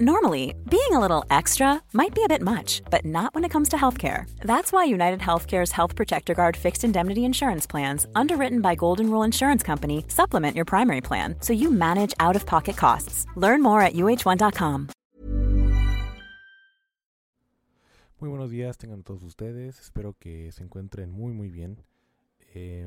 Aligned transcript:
Normally, 0.00 0.56
being 0.68 0.90
a 0.90 0.98
little 0.98 1.24
extra 1.30 1.80
might 1.92 2.16
be 2.16 2.24
a 2.24 2.28
bit 2.28 2.42
much, 2.42 2.82
but 2.90 3.04
not 3.04 3.32
when 3.32 3.44
it 3.44 3.52
comes 3.52 3.68
to 3.68 3.76
healthcare. 3.76 4.24
That's 4.40 4.72
why 4.72 4.82
United 4.82 5.20
Healthcare's 5.20 5.70
Health 5.70 5.94
Protector 5.94 6.34
Guard 6.34 6.56
fixed 6.56 6.82
indemnity 6.82 7.24
insurance 7.24 7.64
plans, 7.64 8.04
underwritten 8.16 8.60
by 8.60 8.74
Golden 8.74 9.08
Rule 9.08 9.22
Insurance 9.22 9.62
Company, 9.62 10.04
supplement 10.08 10.56
your 10.56 10.64
primary 10.64 11.00
plan 11.00 11.36
so 11.38 11.52
you 11.52 11.70
manage 11.70 12.12
out 12.18 12.34
of 12.34 12.44
pocket 12.44 12.76
costs. 12.76 13.24
Learn 13.36 13.62
more 13.62 13.82
at 13.82 13.92
uh1.com. 13.92 14.88
Muy 18.18 18.30
buenos 18.30 18.50
días, 18.50 18.76
tengan 18.78 19.04
todos 19.04 19.22
ustedes. 19.22 19.78
Espero 19.78 20.16
que 20.18 20.50
se 20.50 20.64
encuentren 20.64 21.12
muy, 21.12 21.32
muy 21.32 21.50
bien. 21.50 21.84
Eh, 22.52 22.84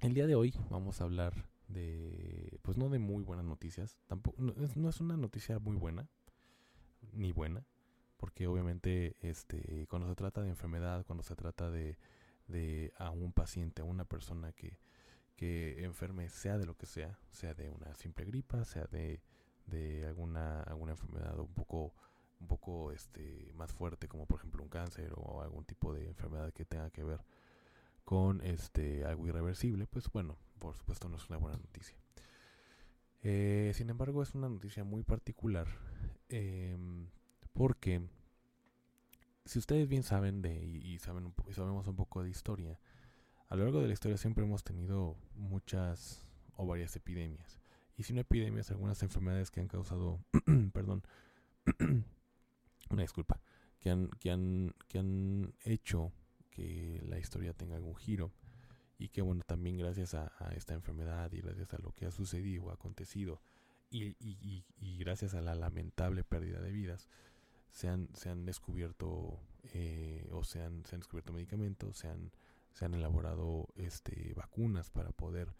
el 0.00 0.14
día 0.14 0.26
de 0.26 0.34
hoy 0.34 0.54
vamos 0.70 1.02
a 1.02 1.04
hablar 1.04 1.34
de, 1.74 2.58
pues 2.62 2.76
no 2.78 2.88
de 2.88 2.98
muy 2.98 3.22
buenas 3.22 3.44
noticias, 3.44 3.98
tampoco, 4.06 4.40
no 4.40 4.64
es, 4.64 4.76
no 4.76 4.88
es 4.88 5.00
una 5.00 5.16
noticia 5.16 5.58
muy 5.58 5.76
buena, 5.76 6.08
ni 7.12 7.32
buena, 7.32 7.66
porque 8.16 8.46
obviamente 8.46 9.16
este, 9.20 9.86
cuando 9.88 10.08
se 10.08 10.14
trata 10.14 10.40
de 10.40 10.48
enfermedad, 10.48 11.04
cuando 11.04 11.22
se 11.22 11.36
trata 11.36 11.70
de, 11.70 11.98
de 12.46 12.92
a 12.98 13.10
un 13.10 13.32
paciente, 13.32 13.82
a 13.82 13.84
una 13.84 14.04
persona 14.04 14.52
que, 14.52 14.78
que 15.36 15.84
enferme, 15.84 16.28
sea 16.28 16.56
de 16.58 16.66
lo 16.66 16.76
que 16.76 16.86
sea, 16.86 17.18
sea 17.30 17.54
de 17.54 17.70
una 17.70 17.94
simple 17.94 18.24
gripa, 18.24 18.64
sea 18.64 18.84
de, 18.90 19.20
de 19.66 20.06
alguna, 20.06 20.62
alguna 20.62 20.92
enfermedad 20.92 21.38
un 21.38 21.52
poco, 21.52 21.92
un 22.40 22.46
poco 22.46 22.92
este, 22.92 23.52
más 23.54 23.72
fuerte, 23.72 24.08
como 24.08 24.26
por 24.26 24.38
ejemplo 24.38 24.62
un 24.62 24.68
cáncer 24.68 25.12
o 25.16 25.42
algún 25.42 25.64
tipo 25.64 25.92
de 25.92 26.06
enfermedad 26.06 26.52
que 26.52 26.64
tenga 26.64 26.90
que 26.90 27.02
ver 27.02 27.20
con 28.04 28.40
este 28.42 29.04
algo 29.04 29.26
irreversible, 29.26 29.86
pues 29.86 30.10
bueno, 30.10 30.36
por 30.58 30.76
supuesto 30.76 31.08
no 31.08 31.16
es 31.16 31.28
una 31.28 31.38
buena 31.38 31.56
noticia. 31.58 31.96
Eh, 33.22 33.72
sin 33.74 33.88
embargo, 33.88 34.22
es 34.22 34.34
una 34.34 34.48
noticia 34.48 34.84
muy 34.84 35.02
particular 35.02 35.66
eh, 36.28 36.76
porque 37.54 38.02
si 39.44 39.58
ustedes 39.58 39.88
bien 39.88 40.02
saben 40.02 40.42
de 40.42 40.64
y, 40.64 40.98
saben 40.98 41.32
y 41.48 41.52
sabemos 41.52 41.86
un 41.86 41.96
poco 41.96 42.22
de 42.22 42.30
historia, 42.30 42.78
a 43.48 43.56
lo 43.56 43.64
largo 43.64 43.80
de 43.80 43.86
la 43.86 43.92
historia 43.92 44.16
siempre 44.16 44.44
hemos 44.44 44.64
tenido 44.64 45.16
muchas 45.34 46.26
o 46.56 46.66
varias 46.66 46.96
epidemias. 46.96 47.60
Y 47.96 48.02
si 48.02 48.12
no 48.12 48.20
epidemias, 48.20 48.70
algunas 48.70 49.02
enfermedades 49.02 49.50
que 49.50 49.60
han 49.60 49.68
causado, 49.68 50.18
perdón, 50.72 51.02
una 52.90 53.02
disculpa, 53.02 53.40
que 53.80 53.90
han, 53.90 54.08
que 54.18 54.30
han, 54.30 54.74
que 54.88 54.98
han 54.98 55.54
hecho 55.64 56.10
que 56.54 57.02
la 57.06 57.18
historia 57.18 57.52
tenga 57.52 57.76
algún 57.76 57.96
giro 57.96 58.32
y 58.98 59.08
que 59.08 59.20
bueno, 59.20 59.42
también 59.46 59.76
gracias 59.76 60.14
a, 60.14 60.30
esta 60.56 60.72
enfermedad 60.72 61.30
y 61.32 61.40
gracias 61.40 61.74
a 61.74 61.78
lo 61.78 61.92
que 61.92 62.06
ha 62.06 62.10
sucedido 62.10 62.64
o 62.64 62.70
acontecido 62.70 63.42
y, 63.90 64.16
y, 64.18 64.98
gracias 64.98 65.34
a 65.34 65.40
la 65.40 65.54
lamentable 65.54 66.24
pérdida 66.24 66.60
de 66.60 66.72
vidas, 66.72 67.08
se 67.70 67.88
han, 67.88 68.08
se 68.14 68.28
han 68.28 68.44
descubierto 68.44 69.38
eh, 69.72 70.28
o 70.32 70.42
se 70.42 70.62
han, 70.62 70.84
se 70.84 70.96
han 70.96 71.00
descubierto 71.00 71.32
medicamentos, 71.32 71.98
se 71.98 72.08
han, 72.08 72.32
se 72.72 72.84
han 72.84 72.94
elaborado 72.94 73.68
este, 73.76 74.32
vacunas 74.34 74.90
para 74.90 75.12
poder 75.12 75.54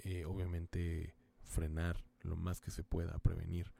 eh, 0.00 0.24
obviamente 0.24 1.14
frenar 1.44 2.02
lo 2.22 2.36
más 2.36 2.60
que 2.60 2.70
se 2.70 2.82
pueda, 2.82 3.18
prevenir 3.18 3.72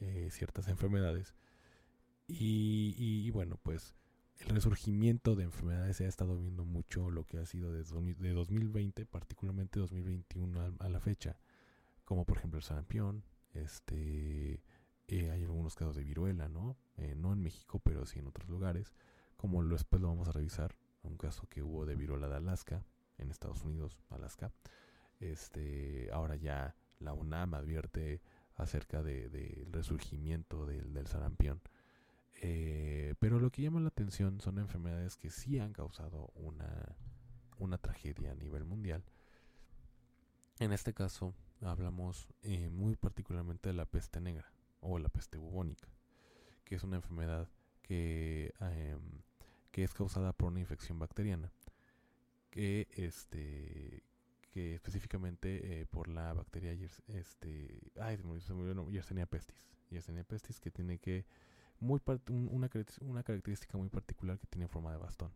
eh, 0.00 0.28
ciertas 0.30 0.68
enfermedades. 0.68 1.34
Y, 2.26 2.94
y, 2.96 3.30
bueno, 3.30 3.58
pues 3.62 3.94
el 4.40 4.54
resurgimiento 4.54 5.36
de 5.36 5.44
enfermedades 5.44 5.96
se 5.96 6.04
ha 6.04 6.08
estado 6.08 6.36
viendo 6.36 6.64
mucho 6.64 7.10
lo 7.10 7.24
que 7.24 7.38
ha 7.38 7.46
sido 7.46 7.72
de, 7.72 7.82
de 7.82 8.32
2020, 8.32 9.06
particularmente 9.06 9.80
2021 9.80 10.76
a, 10.78 10.88
la 10.88 11.00
fecha, 11.00 11.38
como 12.04 12.24
por 12.24 12.38
ejemplo 12.38 12.58
el 12.58 12.64
sarampión, 12.64 13.24
este, 13.54 14.62
eh, 15.08 15.30
hay 15.30 15.44
algunos 15.44 15.76
casos 15.76 15.96
de 15.96 16.04
viruela, 16.04 16.48
¿no? 16.48 16.76
Eh, 16.96 17.14
no 17.16 17.32
en 17.32 17.42
México, 17.42 17.80
pero 17.82 18.04
sí 18.06 18.18
en 18.18 18.26
otros 18.26 18.48
lugares, 18.48 18.92
como 19.36 19.64
después 19.64 20.02
lo 20.02 20.08
vamos 20.08 20.28
a 20.28 20.32
revisar, 20.32 20.74
un 21.02 21.16
caso 21.16 21.46
que 21.48 21.62
hubo 21.62 21.86
de 21.86 21.96
viruela 21.96 22.28
de 22.28 22.36
Alaska, 22.36 22.84
en 23.18 23.30
Estados 23.30 23.62
Unidos, 23.62 23.98
Alaska, 24.10 24.52
este, 25.20 26.10
ahora 26.12 26.36
ya 26.36 26.74
la 26.98 27.12
UNAM 27.12 27.54
advierte 27.54 28.20
acerca 28.56 29.02
del 29.02 29.30
de, 29.30 29.66
resurgimiento 29.70 30.66
del, 30.66 30.92
del 30.92 31.06
sarampión 31.06 31.60
eh, 32.46 33.14
pero 33.20 33.40
lo 33.40 33.50
que 33.50 33.62
llama 33.62 33.80
la 33.80 33.88
atención 33.88 34.38
son 34.38 34.58
enfermedades 34.58 35.16
que 35.16 35.30
sí 35.30 35.58
han 35.58 35.72
causado 35.72 36.30
una, 36.34 36.94
una 37.56 37.78
tragedia 37.78 38.32
a 38.32 38.34
nivel 38.34 38.66
mundial. 38.66 39.02
En 40.58 40.70
este 40.70 40.92
caso 40.92 41.34
hablamos 41.62 42.28
eh, 42.42 42.68
muy 42.68 42.96
particularmente 42.96 43.70
de 43.70 43.74
la 43.74 43.86
peste 43.86 44.20
negra 44.20 44.52
o 44.80 44.98
la 44.98 45.08
peste 45.08 45.38
bubónica, 45.38 45.88
que 46.64 46.74
es 46.74 46.82
una 46.82 46.96
enfermedad 46.96 47.48
que, 47.80 48.52
em, 48.60 49.22
que 49.70 49.82
es 49.82 49.94
causada 49.94 50.34
por 50.34 50.48
una 50.48 50.60
infección 50.60 50.98
bacteriana, 50.98 51.50
que, 52.50 52.88
este, 52.90 54.04
que 54.50 54.74
específicamente 54.74 55.80
eh, 55.80 55.86
por 55.86 56.08
la 56.08 56.34
bacteria 56.34 56.72
este, 57.08 57.80
ay, 57.98 58.18
se 58.40 58.52
me 58.52 58.92
Yersinia 58.92 59.24
pestis, 59.24 59.66
Yersinia 59.88 60.24
pestis 60.24 60.60
que 60.60 60.70
tiene 60.70 60.98
que 60.98 61.24
muy 61.80 62.00
una, 62.28 62.70
una, 63.00 63.22
característica 63.22 63.76
muy 63.76 63.88
particular 63.88 64.38
que 64.38 64.46
tiene 64.46 64.68
forma 64.68 64.92
de 64.92 64.98
bastón. 64.98 65.32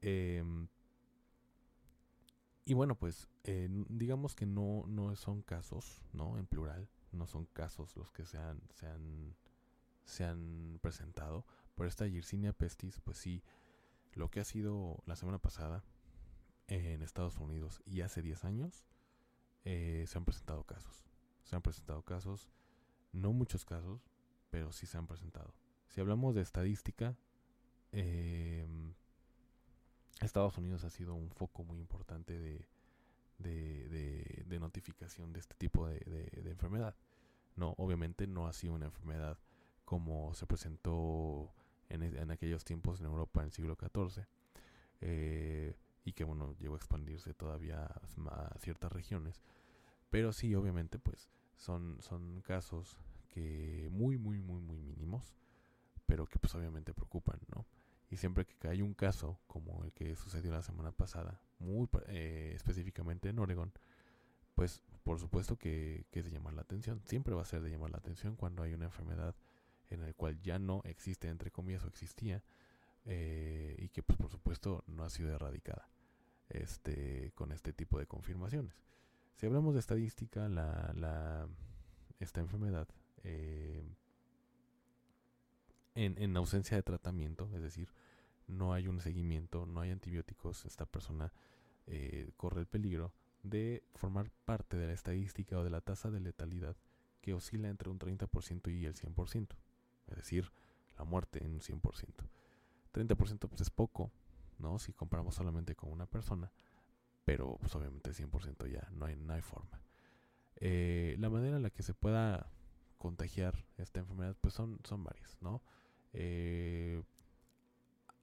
Em, 0.00 0.68
y 2.64 2.74
bueno, 2.74 2.96
pues 2.96 3.28
eh, 3.44 3.68
digamos 3.88 4.34
que 4.34 4.46
no, 4.46 4.84
no 4.86 5.14
son 5.16 5.42
casos, 5.42 6.02
¿no? 6.12 6.38
En 6.38 6.46
plural, 6.46 6.88
no 7.12 7.26
son 7.26 7.46
casos 7.46 7.96
los 7.96 8.12
que 8.12 8.26
se 8.26 8.38
han, 8.38 8.60
se 8.74 8.86
han, 8.86 9.34
se 10.04 10.24
han 10.24 10.78
presentado. 10.82 11.46
Pero 11.74 11.88
esta 11.88 12.06
Yersinia 12.06 12.52
pestis, 12.52 13.00
pues 13.00 13.18
sí, 13.18 13.42
lo 14.12 14.30
que 14.30 14.40
ha 14.40 14.44
sido 14.44 15.02
la 15.06 15.16
semana 15.16 15.38
pasada 15.38 15.84
en 16.66 17.02
Estados 17.02 17.38
Unidos 17.38 17.82
y 17.86 18.02
hace 18.02 18.20
10 18.20 18.44
años, 18.44 18.84
eh, 19.64 20.04
se 20.06 20.18
han 20.18 20.24
presentado 20.24 20.64
casos. 20.64 21.04
Se 21.44 21.56
han 21.56 21.62
presentado 21.62 22.02
casos, 22.02 22.50
no 23.12 23.32
muchos 23.32 23.64
casos, 23.64 24.10
pero 24.50 24.72
sí 24.72 24.86
se 24.86 24.98
han 24.98 25.06
presentado. 25.06 25.54
Si 25.88 26.00
hablamos 26.00 26.34
de 26.34 26.42
estadística, 26.42 27.16
em, 27.92 28.94
Estados 30.20 30.58
Unidos 30.58 30.84
ha 30.84 30.90
sido 30.90 31.14
un 31.14 31.30
foco 31.30 31.64
muy 31.64 31.78
importante 31.78 32.38
de, 32.38 32.66
de, 33.38 34.58
notificación 34.58 35.32
de 35.32 35.40
este 35.40 35.54
tipo 35.54 35.86
de, 35.86 36.30
enfermedad. 36.46 36.96
No, 37.56 37.74
obviamente 37.78 38.26
no 38.26 38.48
ha 38.48 38.52
sido 38.52 38.74
una 38.74 38.86
enfermedad 38.86 39.38
como 39.84 40.34
se 40.34 40.46
presentó 40.46 41.52
en, 41.88 42.02
en 42.02 42.30
aquellos 42.30 42.64
tiempos 42.64 43.00
en 43.00 43.06
Europa 43.06 43.40
en 43.40 43.46
el 43.46 43.52
siglo 43.52 43.76
XIV. 43.76 44.26
Eh, 45.00 45.76
y 46.04 46.12
que 46.12 46.24
bueno, 46.24 46.54
llegó 46.58 46.74
a 46.74 46.78
expandirse 46.78 47.34
todavía 47.34 47.84
a 47.84 48.58
ciertas 48.58 48.90
regiones. 48.90 49.40
Pero 50.10 50.32
sí, 50.32 50.54
obviamente, 50.54 50.98
pues 50.98 51.30
son, 51.56 51.98
son 52.00 52.40
casos 52.40 52.98
muy, 53.90 54.18
muy, 54.18 54.40
muy, 54.40 54.60
muy 54.60 54.80
mínimos, 54.80 55.34
pero 56.06 56.26
que 56.26 56.38
pues 56.38 56.54
obviamente 56.54 56.94
preocupan, 56.94 57.40
¿no? 57.54 57.66
Y 58.10 58.16
siempre 58.16 58.46
que 58.46 58.68
hay 58.68 58.80
un 58.80 58.94
caso 58.94 59.38
como 59.46 59.84
el 59.84 59.92
que 59.92 60.16
sucedió 60.16 60.52
la 60.52 60.62
semana 60.62 60.92
pasada, 60.92 61.40
muy 61.58 61.88
eh, 62.08 62.52
específicamente 62.54 63.28
en 63.28 63.38
Oregon, 63.38 63.72
pues 64.54 64.82
por 65.02 65.18
supuesto 65.18 65.56
que, 65.56 66.06
que, 66.10 66.20
es 66.20 66.24
de 66.24 66.30
llamar 66.30 66.54
la 66.54 66.62
atención. 66.62 67.00
Siempre 67.04 67.34
va 67.34 67.42
a 67.42 67.46
ser 67.46 67.60
de 67.62 67.70
llamar 67.70 67.90
la 67.90 67.98
atención 67.98 68.36
cuando 68.36 68.62
hay 68.62 68.74
una 68.74 68.86
enfermedad 68.86 69.34
en 69.90 70.00
la 70.00 70.12
cual 70.14 70.40
ya 70.40 70.58
no 70.58 70.82
existe, 70.84 71.28
entre 71.28 71.50
comillas, 71.50 71.84
o 71.84 71.88
existía, 71.88 72.42
eh, 73.04 73.76
y 73.78 73.88
que 73.88 74.02
pues 74.02 74.18
por 74.18 74.30
supuesto 74.30 74.84
no 74.86 75.04
ha 75.04 75.10
sido 75.10 75.34
erradicada 75.34 75.88
este, 76.50 77.32
con 77.34 77.52
este 77.52 77.72
tipo 77.72 77.98
de 77.98 78.06
confirmaciones. 78.06 78.74
Si 79.36 79.46
hablamos 79.46 79.74
de 79.74 79.80
estadística, 79.80 80.48
la, 80.48 81.48
esta 82.18 82.40
enfermedad 82.40 82.88
eh, 83.24 83.82
en, 85.94 86.36
ausencia 86.36 86.76
de 86.76 86.82
tratamiento, 86.82 87.50
es 87.54 87.60
decir, 87.60 87.88
no 88.46 88.72
hay 88.72 88.86
un 88.86 89.00
seguimiento, 89.00 89.66
no 89.66 89.80
hay 89.80 89.90
antibióticos, 89.90 90.64
esta 90.64 90.86
persona 90.86 91.32
eh, 91.86 92.30
corre 92.36 92.60
el 92.60 92.66
peligro 92.66 93.12
de 93.42 93.82
formar 93.94 94.30
parte 94.44 94.76
de 94.76 94.86
la 94.86 94.92
estadística 94.92 95.58
o 95.58 95.64
de 95.64 95.70
la 95.70 95.80
tasa 95.80 96.10
de 96.10 96.20
letalidad 96.20 96.76
que 97.20 97.34
oscila 97.34 97.68
entre 97.68 97.90
un 97.90 97.98
30% 97.98 98.72
y 98.72 98.86
el 98.86 98.94
100%, 98.94 99.48
es 100.06 100.16
decir, 100.16 100.52
la 100.96 101.04
muerte 101.04 101.44
en 101.44 101.54
un 101.54 101.60
100%. 101.60 101.80
30% 102.92 103.48
pues 103.48 103.60
es 103.60 103.70
poco, 103.70 104.10
¿no? 104.58 104.78
Si 104.78 104.92
comparamos 104.92 105.34
solamente 105.34 105.74
con 105.74 105.90
una 105.90 106.06
persona, 106.06 106.52
pero 107.24 107.58
pues 107.58 107.74
obviamente 107.74 108.10
el 108.10 108.16
100% 108.16 108.70
ya 108.70 108.88
no 108.92 109.06
hay, 109.06 109.16
no 109.16 109.32
hay 109.32 109.42
forma. 109.42 109.82
Eh, 110.56 111.16
la 111.18 111.28
manera 111.28 111.56
en 111.56 111.62
la 111.62 111.70
que 111.70 111.82
se 111.82 111.94
pueda 111.94 112.50
contagiar 112.98 113.64
esta 113.76 114.00
enfermedad, 114.00 114.36
pues 114.40 114.54
son, 114.54 114.80
son 114.84 115.04
varias, 115.04 115.38
¿no? 115.40 115.62
Eh, 116.12 117.02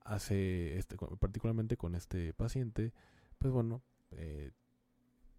hace 0.04 0.78
este, 0.78 0.96
particularmente 1.18 1.76
con 1.76 1.94
este 1.94 2.32
paciente, 2.34 2.92
pues 3.38 3.52
bueno, 3.52 3.82
eh, 4.12 4.52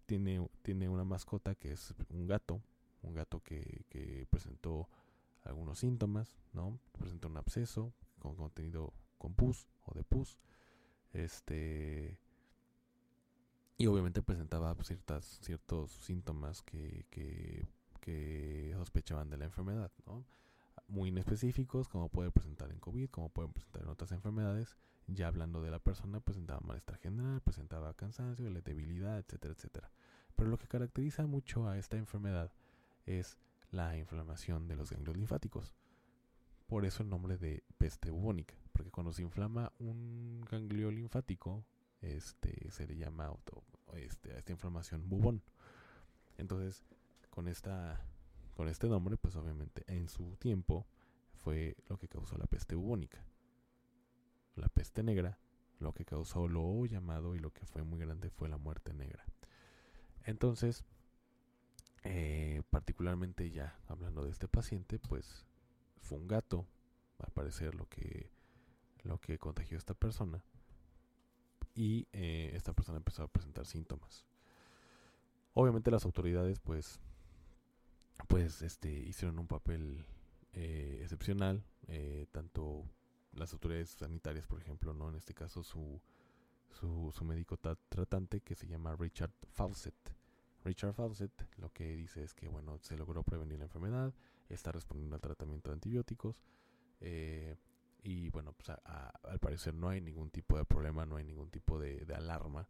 tiene, 0.06 0.48
tiene 0.62 0.88
una 0.88 1.04
mascota 1.04 1.54
que 1.54 1.72
es 1.72 1.94
un 2.10 2.26
gato, 2.26 2.62
un 3.02 3.14
gato 3.14 3.40
que, 3.40 3.84
que 3.88 4.26
presentó 4.30 4.88
algunos 5.44 5.78
síntomas, 5.78 6.36
¿no? 6.52 6.78
Presenta 6.92 7.28
un 7.28 7.36
absceso 7.36 7.92
con 8.18 8.36
contenido 8.36 8.92
con 9.18 9.34
pus 9.34 9.66
o 9.84 9.94
de 9.94 10.04
pus. 10.04 10.38
Este. 11.12 12.18
Y 13.76 13.86
obviamente 13.86 14.22
presentaba 14.22 14.74
ciertas, 14.82 15.24
ciertos 15.42 15.92
síntomas 15.92 16.62
que, 16.62 17.66
que 17.98 18.72
sospechaban 18.76 19.30
de 19.30 19.36
la 19.36 19.44
enfermedad, 19.46 19.90
¿no? 20.06 20.24
Muy 20.86 21.10
inespecíficos, 21.10 21.88
como 21.88 22.08
puede 22.08 22.30
presentar 22.30 22.70
en 22.70 22.78
COVID, 22.78 23.10
como 23.10 23.28
pueden 23.28 23.52
presentar 23.52 23.82
en 23.82 23.88
otras 23.88 24.12
enfermedades. 24.12 24.76
Ya 25.06 25.28
hablando 25.28 25.60
de 25.62 25.70
la 25.70 25.78
persona, 25.78 26.20
presentaba 26.20 26.60
malestar 26.60 26.98
general, 26.98 27.40
presentaba 27.40 27.94
cansancio, 27.94 28.50
debilidad, 28.50 29.18
etcétera, 29.18 29.54
etcétera. 29.54 29.90
Pero 30.36 30.50
lo 30.50 30.58
que 30.58 30.68
caracteriza 30.68 31.26
mucho 31.26 31.68
a 31.68 31.78
esta 31.78 31.96
enfermedad 31.96 32.52
es 33.06 33.38
la 33.70 33.96
inflamación 33.96 34.68
de 34.68 34.76
los 34.76 34.90
ganglios 34.90 35.16
linfáticos. 35.16 35.74
Por 36.68 36.84
eso 36.84 37.02
el 37.02 37.08
nombre 37.08 37.38
de 37.38 37.64
peste 37.78 38.10
bubónica, 38.10 38.54
porque 38.72 38.90
cuando 38.90 39.12
se 39.12 39.22
inflama 39.22 39.72
un 39.78 40.44
ganglio 40.50 40.90
linfático, 40.90 41.64
este 42.02 42.70
se 42.70 42.86
le 42.86 42.96
llama 42.96 43.26
auto, 43.26 43.64
este, 43.94 44.32
a 44.32 44.38
esta 44.38 44.52
inflamación 44.52 45.08
bubón. 45.08 45.42
Entonces, 46.36 46.84
con 47.38 47.46
esta 47.46 48.04
con 48.56 48.66
este 48.66 48.88
nombre, 48.88 49.16
pues 49.16 49.36
obviamente 49.36 49.84
en 49.86 50.08
su 50.08 50.34
tiempo 50.38 50.88
fue 51.34 51.76
lo 51.86 51.96
que 51.96 52.08
causó 52.08 52.36
la 52.36 52.48
peste 52.48 52.74
bubónica. 52.74 53.24
La 54.56 54.68
peste 54.68 55.04
negra, 55.04 55.38
lo 55.78 55.92
que 55.92 56.04
causó 56.04 56.48
lo 56.48 56.84
llamado 56.86 57.36
y 57.36 57.38
lo 57.38 57.52
que 57.52 57.64
fue 57.64 57.84
muy 57.84 58.00
grande 58.00 58.28
fue 58.28 58.48
la 58.48 58.56
muerte 58.56 58.92
negra. 58.92 59.24
Entonces, 60.24 60.82
eh, 62.02 62.62
particularmente 62.70 63.52
ya 63.52 63.78
hablando 63.86 64.24
de 64.24 64.32
este 64.32 64.48
paciente, 64.48 64.98
pues 64.98 65.46
fue 66.00 66.18
un 66.18 66.26
gato, 66.26 66.66
al 67.20 67.30
parecer 67.30 67.76
lo 67.76 67.88
que, 67.88 68.32
lo 69.04 69.20
que 69.20 69.38
contagió 69.38 69.76
a 69.76 69.78
esta 69.78 69.94
persona. 69.94 70.42
Y 71.76 72.08
eh, 72.10 72.50
esta 72.54 72.72
persona 72.72 72.98
empezó 72.98 73.22
a 73.22 73.28
presentar 73.28 73.64
síntomas. 73.64 74.26
Obviamente 75.54 75.92
las 75.92 76.04
autoridades 76.04 76.58
pues, 76.58 77.00
pues 78.26 78.62
este, 78.62 78.90
hicieron 78.90 79.38
un 79.38 79.46
papel 79.46 80.04
eh, 80.52 81.00
excepcional, 81.02 81.64
tanto 82.32 82.84
las 83.32 83.52
autoridades 83.52 83.90
sanitarias, 83.90 84.46
por 84.46 84.60
ejemplo, 84.60 84.92
no 84.92 85.08
en 85.08 85.14
este 85.14 85.32
caso 85.32 85.62
su, 85.62 86.00
su, 86.68 87.12
su 87.16 87.24
médico 87.24 87.56
tratante 87.56 88.40
que 88.40 88.54
se 88.54 88.66
llama 88.66 88.94
Richard 88.96 89.32
Fawcett 89.54 90.18
Richard 90.64 90.92
Fawcett 90.92 91.32
lo 91.56 91.72
que 91.72 91.96
dice 91.96 92.22
es 92.22 92.34
que 92.34 92.48
bueno, 92.48 92.78
se 92.82 92.96
logró 92.96 93.22
prevenir 93.22 93.58
la 93.58 93.64
enfermedad, 93.64 94.12
está 94.48 94.72
respondiendo 94.72 95.16
al 95.16 95.20
tratamiento 95.20 95.70
de 95.70 95.74
antibióticos 95.74 96.42
eh, 97.00 97.56
y 98.02 98.30
bueno, 98.30 98.52
pues 98.52 98.70
al 98.70 99.38
parecer 99.40 99.74
no 99.74 99.88
hay 99.88 100.00
ningún 100.00 100.30
tipo 100.30 100.56
de 100.56 100.64
problema, 100.64 101.04
no 101.04 101.16
hay 101.16 101.24
ningún 101.24 101.50
tipo 101.50 101.78
de, 101.78 102.06
alarma. 102.14 102.68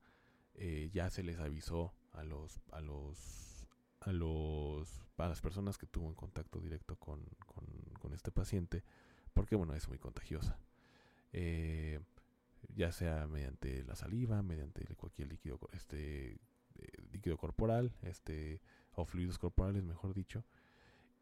Eh, 0.54 0.90
ya 0.92 1.10
se 1.10 1.22
les 1.22 1.38
avisó 1.38 1.92
a 2.12 2.24
los 2.24 2.60
a 2.72 2.80
los 2.80 3.57
a 4.00 4.12
los 4.12 5.04
a 5.16 5.28
las 5.28 5.40
personas 5.40 5.78
que 5.78 5.86
tuvo 5.86 6.08
en 6.08 6.14
contacto 6.14 6.60
directo 6.60 6.96
con, 6.96 7.24
con, 8.00 8.12
este 8.14 8.30
paciente 8.30 8.84
porque 9.34 9.54
bueno 9.54 9.74
es 9.74 9.86
muy 9.88 9.98
contagiosa 9.98 10.58
eh, 11.32 12.00
ya 12.74 12.90
sea 12.90 13.26
mediante 13.26 13.84
la 13.84 13.94
saliva 13.96 14.42
mediante 14.42 14.84
cualquier 14.96 15.28
líquido 15.28 15.58
este 15.72 16.40
líquido 17.12 17.36
corporal, 17.36 17.92
este, 18.02 18.60
o 18.92 19.04
fluidos 19.04 19.38
corporales, 19.38 19.84
mejor 19.84 20.14
dicho. 20.14 20.44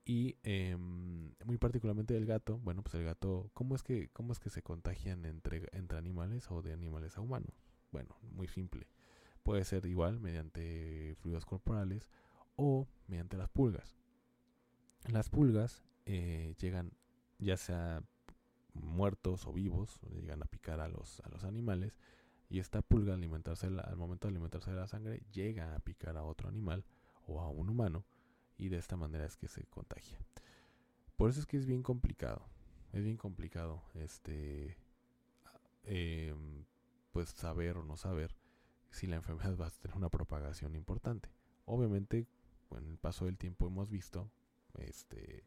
Y 0.05 0.37
em, 0.44 1.32
muy 1.44 1.58
particularmente 1.58 2.17
el 2.17 2.26
gato, 2.26 2.58
bueno, 2.58 2.82
pues 2.82 2.94
el 2.94 3.05
gato, 3.05 3.50
¿cómo 3.55 3.75
es 3.75 3.82
que, 3.82 4.08
cómo 4.11 4.32
es 4.32 4.38
que 4.38 4.50
se 4.50 4.62
contagian 4.62 5.25
entre, 5.25 5.69
entre 5.72 5.99
animales 5.99 6.50
o 6.50 6.62
de 6.62 6.72
animales 6.72 7.19
a 7.19 7.22
humanos? 7.22 7.64
Bueno, 7.90 8.17
muy 8.22 8.46
simple. 8.46 8.87
Puede 9.43 9.64
ser 9.64 9.87
igual 9.87 10.20
mediante 10.20 11.17
fluidos 11.20 11.44
corporales 11.44 12.08
o 12.56 12.88
mediante 13.06 13.37
las 13.37 13.49
pulgas. 13.49 13.97
Las 15.08 15.29
pulgas 15.29 15.85
eh, 16.05 16.55
llegan 16.58 16.93
ya 17.38 17.56
sea 17.56 18.03
muertos 18.75 19.47
o 19.47 19.53
vivos, 19.53 20.00
llegan 20.11 20.43
a 20.43 20.47
picar 20.47 20.81
a 20.81 20.88
los, 20.88 21.20
a 21.20 21.29
los 21.29 21.44
animales 21.44 21.99
y 22.49 22.58
esta 22.58 22.82
pulga 22.82 23.14
al, 23.14 23.20
alimentarse 23.20 23.67
al 23.67 23.97
momento 23.97 24.29
de 24.29 24.32
alimentarse 24.32 24.70
de 24.70 24.76
la 24.76 24.87
sangre 24.87 25.23
llega 25.32 25.75
a 25.75 25.81
picar 25.81 26.17
a 26.17 26.25
otro 26.25 26.49
animal 26.49 26.85
o 27.26 27.41
a 27.41 27.49
un 27.49 27.69
humano 27.69 28.05
y 28.56 28.69
de 28.69 28.79
esta 28.79 28.97
manera 28.97 29.26
es 29.26 29.37
que 29.37 29.49
se 29.49 29.64
contagia. 29.67 30.19
Por 31.17 31.31
eso 31.31 31.41
es 31.41 31.47
que 31.47 31.56
es 31.56 31.67
bien 31.67 31.82
complicado, 31.82 32.47
es 32.93 33.05
bien 33.05 33.17
complicado 33.17 33.82
este 33.94 34.76
em, 35.85 36.64
pues 37.12 37.31
saber 37.31 37.79
o 37.79 37.85
no 37.85 37.97
saber 37.97 38.37
si 38.91 39.06
la 39.06 39.17
enfermedad 39.17 39.56
va 39.58 39.67
a 39.67 39.70
tener 39.70 39.97
una 39.97 40.11
propagación 40.11 40.75
importante. 40.75 41.31
Obviamente, 41.64 42.26
con 42.69 42.87
el 42.87 42.99
paso 42.99 43.27
del 43.27 43.39
tiempo 43.39 43.67
hemos 43.67 43.91
visto 43.91 44.31
este 44.79 45.45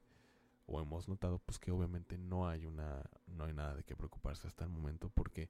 o 0.66 0.82
hemos 0.82 1.08
notado 1.08 1.40
pues 1.40 1.60
que 1.60 1.72
obviamente 1.72 2.18
no 2.18 2.48
hay 2.48 2.66
una 2.66 3.04
no 3.28 3.46
hay 3.46 3.54
nada 3.54 3.76
de 3.76 3.84
qué 3.84 3.96
preocuparse 3.96 4.48
hasta 4.48 4.64
el 4.64 4.70
momento 4.70 5.10
porque 5.10 5.50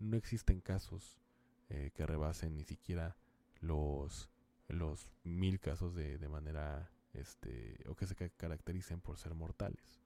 no 0.00 0.16
existen 0.16 0.60
casos 0.60 1.20
eh, 1.68 1.92
que 1.94 2.04
rebasen 2.04 2.56
ni 2.56 2.64
siquiera 2.64 3.16
los, 3.60 4.28
los 4.66 5.12
mil 5.22 5.60
casos 5.60 5.94
de, 5.94 6.18
de 6.18 6.28
manera, 6.28 6.90
este, 7.12 7.76
o 7.88 7.94
que 7.94 8.06
se 8.06 8.16
caractericen 8.16 9.00
por 9.00 9.18
ser 9.18 9.34
mortales. 9.34 10.00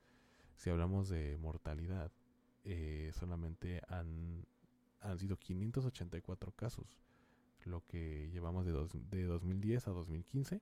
Si 0.57 0.69
hablamos 0.69 1.09
de 1.09 1.39
mortalidad, 1.39 2.13
eh, 2.65 3.11
solamente 3.15 3.81
han, 3.89 4.45
han 5.01 5.19
sido 5.19 5.39
584 5.39 6.53
casos, 6.53 6.99
lo 7.65 7.83
que 7.87 8.29
llevamos 8.31 8.67
de, 8.67 8.73
dos, 8.73 8.91
de 8.93 9.25
2010 9.25 9.89
a 9.89 9.91
2015. 9.93 10.61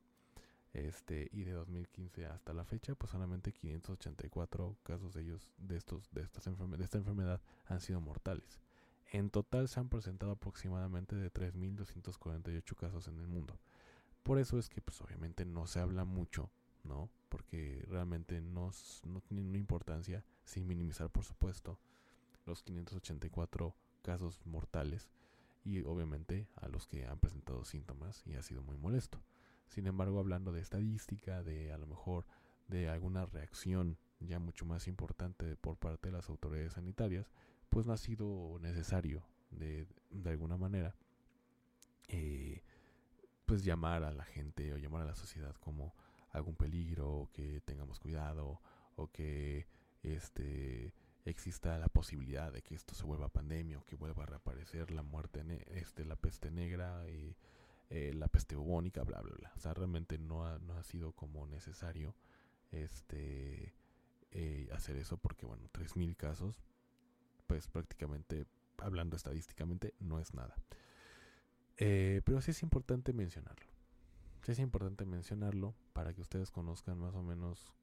Este, 0.73 1.29
y 1.33 1.45
de 1.45 1.53
2015 1.53 2.27
hasta 2.27 2.55
la 2.55 2.65
fecha, 2.65 2.95
pues 2.95 3.11
solamente 3.11 3.53
584 3.53 4.77
casos 4.83 5.13
de 5.13 5.23
ellos, 5.23 5.51
de 5.59 5.77
estos, 5.77 6.11
de 6.13 6.23
estas 6.23 6.45
de 6.45 6.85
esta 6.85 6.99
enfermedad 6.99 7.41
han 7.67 7.81
sido 7.81 8.01
mortales. 8.01 8.61
En 9.11 9.29
total 9.29 9.69
se 9.69 9.81
han 9.81 9.91
presentado 9.91 10.33
aproximadamente 10.33 11.15
de 11.15 11.31
3.248 11.31 12.75
casos 12.75 13.09
en 13.09 13.19
el 13.19 13.27
mundo. 13.27 13.59
Por 14.23 14.39
eso 14.39 14.59
es 14.59 14.71
que 14.71 14.81
pues 14.81 15.01
obviamente 15.03 15.45
no 15.45 15.67
se 15.67 15.81
habla 15.81 16.05
mucho, 16.05 16.51
¿no? 16.85 17.11
Porque 17.29 17.85
realmente 17.89 18.41
no, 18.41 18.71
no 19.05 19.21
tiene 19.21 19.43
una 19.43 19.59
importancia, 19.59 20.25
sin 20.45 20.67
minimizar 20.67 21.11
por 21.11 21.25
supuesto, 21.25 21.79
los 22.47 22.63
584 22.63 23.75
casos 24.01 24.41
mortales 24.47 25.11
y 25.65 25.83
obviamente 25.83 26.49
a 26.57 26.69
los 26.69 26.87
que 26.87 27.07
han 27.07 27.19
presentado 27.19 27.65
síntomas 27.65 28.23
y 28.27 28.35
ha 28.35 28.43
sido 28.43 28.63
muy 28.63 28.79
molesto. 28.79 29.21
Sin 29.73 29.87
embargo, 29.87 30.19
hablando 30.19 30.53
de 30.53 30.61
estadística, 30.61 31.43
de 31.43 31.73
a 31.73 31.79
lo 31.79 31.87
mejor 31.87 32.27
de 32.69 32.91
alguna 32.91 33.25
reacción 33.25 33.97
ya 34.21 34.39
mucho 34.39 34.67
más 34.67 34.87
importante 34.87 35.57
por 35.57 35.79
parte 35.79 36.09
de 36.09 36.13
las 36.13 36.29
autoridades 36.29 36.75
sanitarias, 36.75 37.33
pues 37.71 37.87
no 37.87 37.95
ha 37.95 37.97
sido 37.97 38.59
necesario 38.61 39.23
de, 39.51 39.87
de 40.11 40.31
alguna 40.31 40.59
manera 40.59 40.95
eh, 42.09 42.63
pues 43.47 43.65
llamar 43.65 44.05
a 44.05 44.13
la 44.13 44.25
gente 44.25 44.75
o 44.75 44.77
llamar 44.77 45.03
a 45.03 45.07
la 45.07 45.15
sociedad 45.15 45.55
como 45.57 45.95
algún 46.33 46.55
peligro 46.55 47.11
o 47.11 47.33
que 47.33 47.63
tengamos 47.63 47.99
cuidado 47.99 48.61
o 48.97 49.11
que 49.11 49.67
este 50.03 50.93
exista 51.25 51.79
la 51.79 51.89
posibilidad 51.89 52.53
de 52.53 52.61
que 52.61 52.75
esto 52.75 52.95
se 52.95 53.05
vuelva 53.05 53.31
pandemia 53.31 53.79
o 53.79 53.87
que 53.87 53.97
vuelva 53.97 54.25
a 54.25 54.27
reaparecer 54.27 54.91
la 54.91 55.03
muerte 55.03 55.43
este 55.69 56.05
la 56.05 56.17
peste 56.17 56.51
negra 56.51 57.09
y 57.09 57.35
eh, 57.93 58.13
la 58.15 58.29
peste 58.29 58.57
bubónica 58.57 59.03
bla 59.03 59.21
bla 59.21 59.35
bla 59.37 59.53
o 59.57 59.61
sea 59.61 59.75
realmente 59.75 60.19
no 60.19 60.47
ha, 60.47 60.59
no 60.59 60.77
ha 60.77 60.83
sido 60.83 61.13
como 61.13 61.47
necesario 61.47 62.15
este 62.71 63.75
eh, 64.31 64.69
hacer 64.73 64.97
eso 64.97 65.17
porque 65.19 65.47
bueno 65.47 65.69
3000 65.73 66.17
casos 66.17 66.65
pues 67.53 67.69
prácticamente, 67.69 68.47
hablando 68.79 69.15
estadísticamente, 69.15 69.93
no 70.01 70.19
es 70.19 70.33
nada. 70.33 70.57
Eh, 71.77 72.23
pero 72.25 72.41
sí 72.41 72.53
es 72.53 72.63
importante 72.63 73.13
mencionarlo. 73.13 73.67
Sí 74.43 74.53
es 74.53 74.59
importante 74.59 75.05
mencionarlo 75.05 75.75
para 75.93 76.15
que 76.15 76.23
ustedes 76.23 76.51
conozcan 76.51 76.99
más 76.99 77.15
o 77.15 77.23
menos 77.23 77.75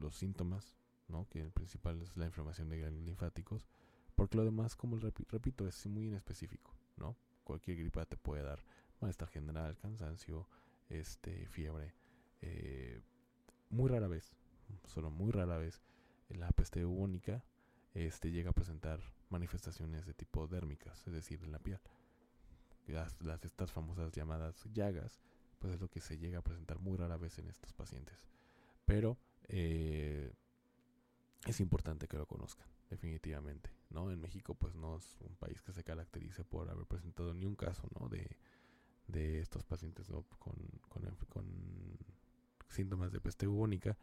los 0.00 0.14
síntomas, 0.14 0.76
¿no? 1.08 1.26
que 1.30 1.40
el 1.40 1.50
principal 1.50 2.02
es 2.02 2.14
la 2.14 2.26
inflamación 2.26 2.68
de 2.68 2.78
granos 2.78 3.02
linfáticos, 3.02 3.66
porque 4.14 4.36
lo 4.36 4.44
demás, 4.44 4.76
como 4.76 4.98
repito, 4.98 5.66
es 5.66 5.86
muy 5.86 6.08
inespecífico. 6.08 6.72
¿no? 6.98 7.16
Cualquier 7.42 7.78
gripa 7.78 8.04
te 8.04 8.18
puede 8.18 8.42
dar 8.42 8.62
malestar 9.00 9.28
general, 9.28 9.76
cansancio, 9.76 10.48
este, 10.88 11.46
fiebre. 11.48 11.94
Eh, 12.40 13.00
muy 13.70 13.90
rara 13.90 14.08
vez, 14.08 14.36
solo 14.86 15.10
muy 15.10 15.32
rara 15.32 15.56
vez, 15.56 15.80
la 16.28 16.50
peste 16.52 16.84
bubónica 16.84 17.44
este, 17.94 18.30
llega 18.30 18.50
a 18.50 18.54
presentar 18.54 19.00
manifestaciones 19.30 20.06
de 20.06 20.14
tipo 20.14 20.46
dérmicas, 20.46 21.06
es 21.06 21.12
decir, 21.12 21.42
en 21.42 21.52
la 21.52 21.58
piel. 21.58 21.80
Las, 22.86 23.20
las, 23.22 23.44
estas 23.44 23.72
famosas 23.72 24.12
llamadas 24.12 24.62
llagas, 24.72 25.20
pues 25.58 25.74
es 25.74 25.80
lo 25.80 25.88
que 25.88 26.00
se 26.00 26.18
llega 26.18 26.38
a 26.38 26.42
presentar 26.42 26.78
muy 26.78 26.96
rara 26.96 27.16
vez 27.16 27.38
en 27.38 27.48
estos 27.48 27.72
pacientes. 27.72 28.28
Pero 28.84 29.16
eh, 29.48 30.32
es 31.46 31.60
importante 31.60 32.08
que 32.08 32.18
lo 32.18 32.26
conozcan, 32.26 32.66
definitivamente, 32.90 33.70
¿no? 33.90 34.10
En 34.10 34.20
México, 34.20 34.54
pues 34.54 34.74
no 34.74 34.96
es 34.96 35.16
un 35.20 35.36
país 35.36 35.62
que 35.62 35.72
se 35.72 35.84
caracterice 35.84 36.44
por 36.44 36.68
haber 36.68 36.86
presentado 36.86 37.32
ni 37.32 37.46
un 37.46 37.56
caso, 37.56 37.88
¿no? 37.98 38.08
De, 38.08 38.36
de 39.06 39.40
estos 39.40 39.64
pacientes 39.64 40.08
con, 40.38 40.54
con, 40.88 41.44
síntomas 42.68 43.12
de 43.12 43.20
peste 43.20 43.46
bubónica, 43.46 43.96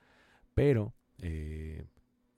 pero 0.54 0.94
eh, 1.18 1.86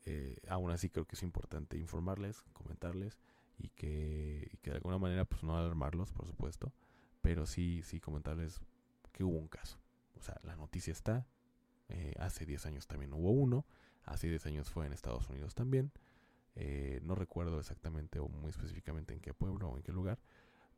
eh, 0.06 0.38
aún 0.48 0.72
así 0.72 0.90
creo 0.90 1.06
que 1.06 1.16
es 1.16 1.22
importante 1.22 1.78
informarles, 1.78 2.42
comentarles 2.54 3.20
y 3.60 3.70
que, 3.70 4.50
y 4.52 4.58
que 4.58 4.72
de 4.72 4.78
alguna 4.78 4.98
manera, 4.98 5.26
pues 5.26 5.44
no 5.44 5.56
alarmarlos, 5.56 6.12
por 6.12 6.26
supuesto, 6.26 6.74
pero 7.22 7.46
sí, 7.46 7.82
sí 7.84 8.00
comentarles 8.00 8.62
que 9.12 9.24
hubo 9.24 9.38
un 9.38 9.48
caso. 9.48 9.78
O 10.16 10.22
sea, 10.22 10.40
la 10.44 10.56
noticia 10.56 10.92
está, 10.92 11.28
eh, 11.90 12.14
hace 12.20 12.46
10 12.46 12.66
años 12.66 12.88
también 12.88 13.14
hubo 13.14 13.32
uno, 13.32 13.66
hace 14.06 14.28
10 14.28 14.46
años 14.48 14.70
fue 14.70 14.86
en 14.86 14.94
Estados 14.94 15.30
Unidos 15.30 15.54
también. 15.56 15.92
Eh, 16.56 17.00
no 17.04 17.16
recuerdo 17.16 17.60
exactamente 17.60 18.20
o 18.20 18.28
muy 18.28 18.50
específicamente 18.50 19.14
en 19.14 19.20
qué 19.22 19.34
pueblo 19.34 19.70
o 19.70 19.78
en 19.78 19.84
qué 19.84 19.92
lugar, 19.92 20.20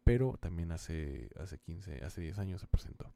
pero 0.05 0.37
también 0.39 0.71
hace, 0.71 1.29
hace 1.37 1.57
15, 1.57 2.05
hace 2.05 2.21
10 2.21 2.37
años 2.37 2.61
se 2.61 2.67
presentó 2.67 3.11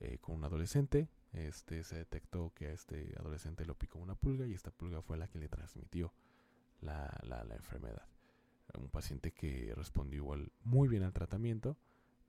eh, 0.00 0.18
con 0.20 0.34
un 0.34 0.44
adolescente. 0.44 1.08
Este, 1.32 1.84
se 1.84 1.96
detectó 1.96 2.52
que 2.54 2.66
a 2.66 2.72
este 2.72 3.14
adolescente 3.18 3.64
lo 3.64 3.76
picó 3.76 4.00
una 4.00 4.16
pulga 4.16 4.46
y 4.46 4.52
esta 4.52 4.72
pulga 4.72 5.00
fue 5.00 5.16
la 5.16 5.28
que 5.28 5.38
le 5.38 5.48
transmitió 5.48 6.12
la, 6.80 7.16
la, 7.22 7.44
la 7.44 7.54
enfermedad. 7.54 8.06
Un 8.76 8.90
paciente 8.90 9.30
que 9.30 9.72
respondió 9.76 10.18
igual 10.18 10.50
muy 10.64 10.88
bien 10.88 11.04
al 11.04 11.12
tratamiento, 11.12 11.76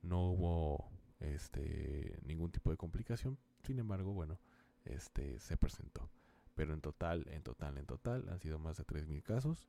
no 0.04 0.30
hubo 0.30 0.88
este, 1.20 2.20
ningún 2.24 2.52
tipo 2.52 2.70
de 2.70 2.78
complicación, 2.78 3.40
sin 3.64 3.80
embargo, 3.80 4.14
bueno, 4.14 4.40
este, 4.86 5.40
se 5.40 5.58
presentó. 5.58 6.12
Pero 6.54 6.76
en 6.76 6.82
total, 6.82 7.28
en 7.30 7.42
total, 7.42 7.80
en 7.80 7.88
total 7.88 8.30
han 8.30 8.40
sido 8.40 8.60
más 8.60 8.78
de 8.78 8.86
3.000 8.86 9.24
casos 9.24 9.68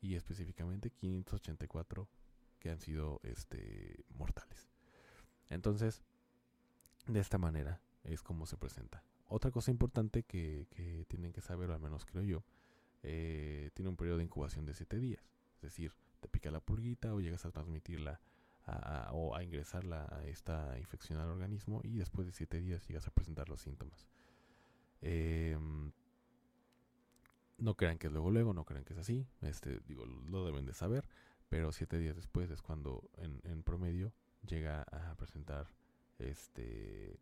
y 0.00 0.14
específicamente 0.14 0.90
584 0.90 2.08
que 2.64 2.70
han 2.70 2.80
sido 2.80 3.20
este, 3.24 4.06
mortales. 4.14 4.70
Entonces, 5.50 6.02
de 7.06 7.20
esta 7.20 7.36
manera 7.36 7.82
es 8.04 8.22
como 8.22 8.46
se 8.46 8.56
presenta. 8.56 9.04
Otra 9.28 9.50
cosa 9.50 9.70
importante 9.70 10.22
que, 10.22 10.66
tienen 11.08 11.34
que 11.34 11.42
saber, 11.42 11.68
o 11.68 11.74
al 11.74 11.80
menos 11.80 12.06
creo 12.06 12.22
yo, 12.22 12.42
eh, 13.02 13.70
tiene 13.74 13.90
un 13.90 13.96
periodo 13.96 14.16
de 14.16 14.24
incubación 14.24 14.64
de 14.64 14.72
7 14.72 14.98
días. 14.98 15.30
Es 15.56 15.60
decir, 15.60 15.92
te 16.20 16.28
pica 16.28 16.50
la 16.50 16.60
pulguita 16.60 17.12
o 17.12 17.20
llegas 17.20 17.44
a 17.44 17.50
transmitirla 17.50 18.18
o 19.12 19.36
a 19.36 19.44
ingresarla 19.44 20.08
a 20.10 20.24
esta 20.24 20.78
infección 20.78 21.18
al 21.18 21.28
organismo 21.28 21.82
y 21.84 21.98
después 21.98 22.26
de 22.26 22.32
7 22.32 22.60
días 22.60 22.88
llegas 22.88 23.06
a 23.06 23.10
presentar 23.10 23.50
los 23.50 23.60
síntomas. 23.60 24.08
Em, 25.02 25.92
no 27.58 27.74
crean 27.74 27.98
que 27.98 28.06
es 28.06 28.12
luego 28.14 28.30
luego, 28.30 28.54
no 28.54 28.64
crean 28.64 28.84
que 28.84 28.94
es 28.94 28.98
así, 28.98 29.26
este, 29.42 29.80
digo, 29.86 30.06
lo 30.06 30.46
deben 30.46 30.64
de 30.64 30.72
saber, 30.72 31.06
pero 31.48 31.72
siete 31.72 31.98
días 31.98 32.16
después 32.16 32.50
es 32.50 32.62
cuando 32.62 33.08
en, 33.16 33.62
promedio 33.62 34.12
llega 34.46 34.82
a 34.82 35.14
presentar 35.16 35.66
este 36.18 37.18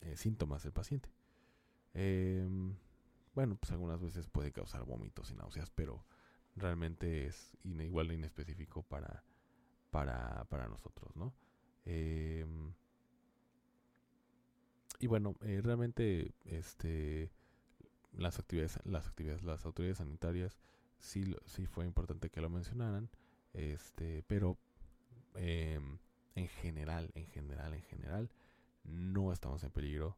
eh, 0.00 0.16
síntomas 0.16 0.64
el 0.64 0.72
paciente. 0.72 1.10
Em, 1.94 2.74
bueno, 3.34 3.56
pues 3.56 3.72
algunas 3.72 4.00
veces 4.00 4.26
puede 4.28 4.52
causar 4.52 4.84
vómitos 4.84 5.30
y 5.30 5.34
náuseas, 5.34 5.70
pero 5.70 6.04
realmente 6.56 7.26
es 7.26 7.56
igual 7.64 8.08
de 8.08 8.14
inespecífico 8.14 8.82
para, 8.82 9.24
para, 9.90 10.44
para 10.44 10.68
nosotros, 10.68 11.14
¿no? 11.16 11.32
Em, 11.84 12.72
y 15.00 15.06
bueno, 15.06 15.36
eh, 15.42 15.60
realmente 15.62 16.34
este 16.44 17.30
las 18.12 18.38
actividades, 18.38 18.80
las 18.84 19.06
actividades, 19.06 19.44
las 19.44 19.64
autoridades 19.64 19.98
sanitarias 19.98 20.58
sí, 20.98 21.36
sí 21.46 21.66
fue 21.66 21.86
importante 21.86 22.30
que 22.30 22.40
lo 22.40 22.50
mencionaran, 22.50 23.08
este, 23.58 24.22
pero 24.26 24.56
em, 25.34 25.98
en 26.36 26.48
general, 26.48 27.10
en 27.14 27.26
general, 27.26 27.74
en 27.74 27.82
general, 27.82 28.30
no 28.84 29.32
estamos 29.32 29.64
en 29.64 29.70
peligro, 29.72 30.16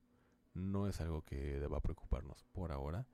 no 0.54 0.88
es 0.88 1.00
algo 1.00 1.22
que 1.22 1.58
deba 1.58 1.80
preocuparnos 1.80 2.44
por 2.52 2.70
ahora, 2.70 3.06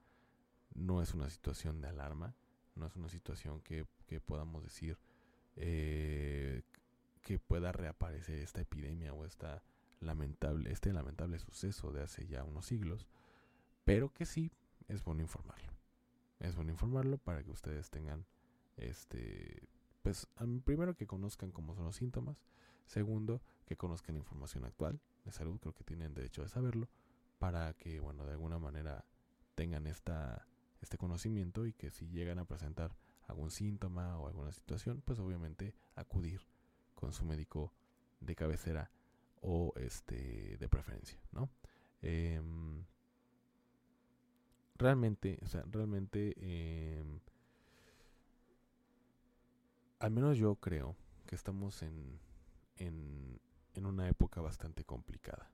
no 0.75 1.01
es 1.01 1.13
una 1.13 1.29
situación 1.29 1.79
de 1.81 1.87
alarma, 1.87 2.35
no 2.75 2.85
es 2.85 2.95
una 2.97 3.09
situación 3.09 3.61
que, 3.61 3.85
que 4.05 4.19
podamos 4.19 4.63
decir 4.63 4.97
eh, 5.55 6.61
que 7.21 7.39
pueda 7.39 7.71
reaparecer 7.71 8.39
esta 8.39 8.61
epidemia 8.61 9.13
o 9.13 9.25
esta 9.25 9.63
lamentable, 10.01 10.71
este 10.71 10.93
lamentable 10.93 11.39
suceso 11.39 11.91
de 11.91 12.03
hace 12.03 12.27
ya 12.27 12.43
unos 12.43 12.65
siglos, 12.65 13.07
pero 13.85 14.13
que 14.13 14.25
sí 14.25 14.51
es 14.89 15.03
bueno 15.03 15.21
informarlo. 15.21 15.71
Es 16.39 16.55
bueno 16.55 16.71
informarlo 16.71 17.17
para 17.17 17.43
que 17.43 17.49
ustedes 17.49 17.89
tengan, 17.89 18.25
este, 18.75 19.67
pues, 20.07 20.25
primero 20.63 20.95
que 20.95 21.05
conozcan 21.05 21.51
cómo 21.51 21.75
son 21.75 21.83
los 21.83 21.97
síntomas, 21.97 22.37
segundo 22.85 23.41
que 23.65 23.75
conozcan 23.75 24.15
la 24.15 24.19
información 24.19 24.63
actual 24.63 25.01
de 25.25 25.33
salud, 25.33 25.59
creo 25.59 25.73
que 25.73 25.83
tienen 25.83 26.13
derecho 26.13 26.43
a 26.43 26.47
saberlo, 26.47 26.87
para 27.39 27.73
que, 27.73 27.99
bueno, 27.99 28.25
de 28.25 28.31
alguna 28.31 28.57
manera 28.57 29.03
tengan 29.55 29.85
esta, 29.85 30.47
este 30.79 30.97
conocimiento 30.97 31.65
y 31.65 31.73
que 31.73 31.91
si 31.91 32.07
llegan 32.07 32.39
a 32.39 32.45
presentar 32.45 32.95
algún 33.27 33.51
síntoma 33.51 34.17
o 34.17 34.27
alguna 34.27 34.53
situación, 34.53 35.03
pues 35.03 35.19
obviamente 35.19 35.75
acudir 35.95 36.39
con 36.95 37.11
su 37.11 37.25
médico 37.25 37.73
de 38.21 38.33
cabecera 38.33 38.89
o 39.41 39.73
este 39.75 40.55
de 40.55 40.69
preferencia, 40.69 41.19
¿no? 41.33 41.49
Em, 42.01 42.85
realmente, 44.75 45.37
o 45.43 45.47
sea, 45.47 45.65
realmente, 45.69 46.33
em, 46.37 47.19
al 49.99 50.11
menos 50.11 50.37
yo 50.37 50.55
creo 50.55 50.95
que 51.25 51.35
estamos 51.35 51.81
en, 51.81 52.19
en, 52.77 53.39
en 53.73 53.85
una 53.85 54.07
época 54.09 54.41
bastante 54.41 54.83
complicada. 54.83 55.49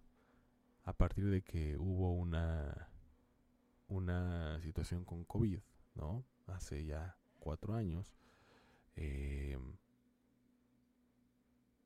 A 0.83 0.93
partir 0.93 1.29
de 1.29 1.41
que 1.41 1.77
hubo 1.77 2.12
una, 2.12 2.89
una 3.88 4.59
situación 4.62 5.05
con 5.05 5.23
COVID, 5.23 5.59
¿no? 5.95 6.25
Hace 6.47 6.85
ya 6.85 7.17
cuatro 7.39 7.75
años. 7.75 8.13
Eh, 8.95 9.57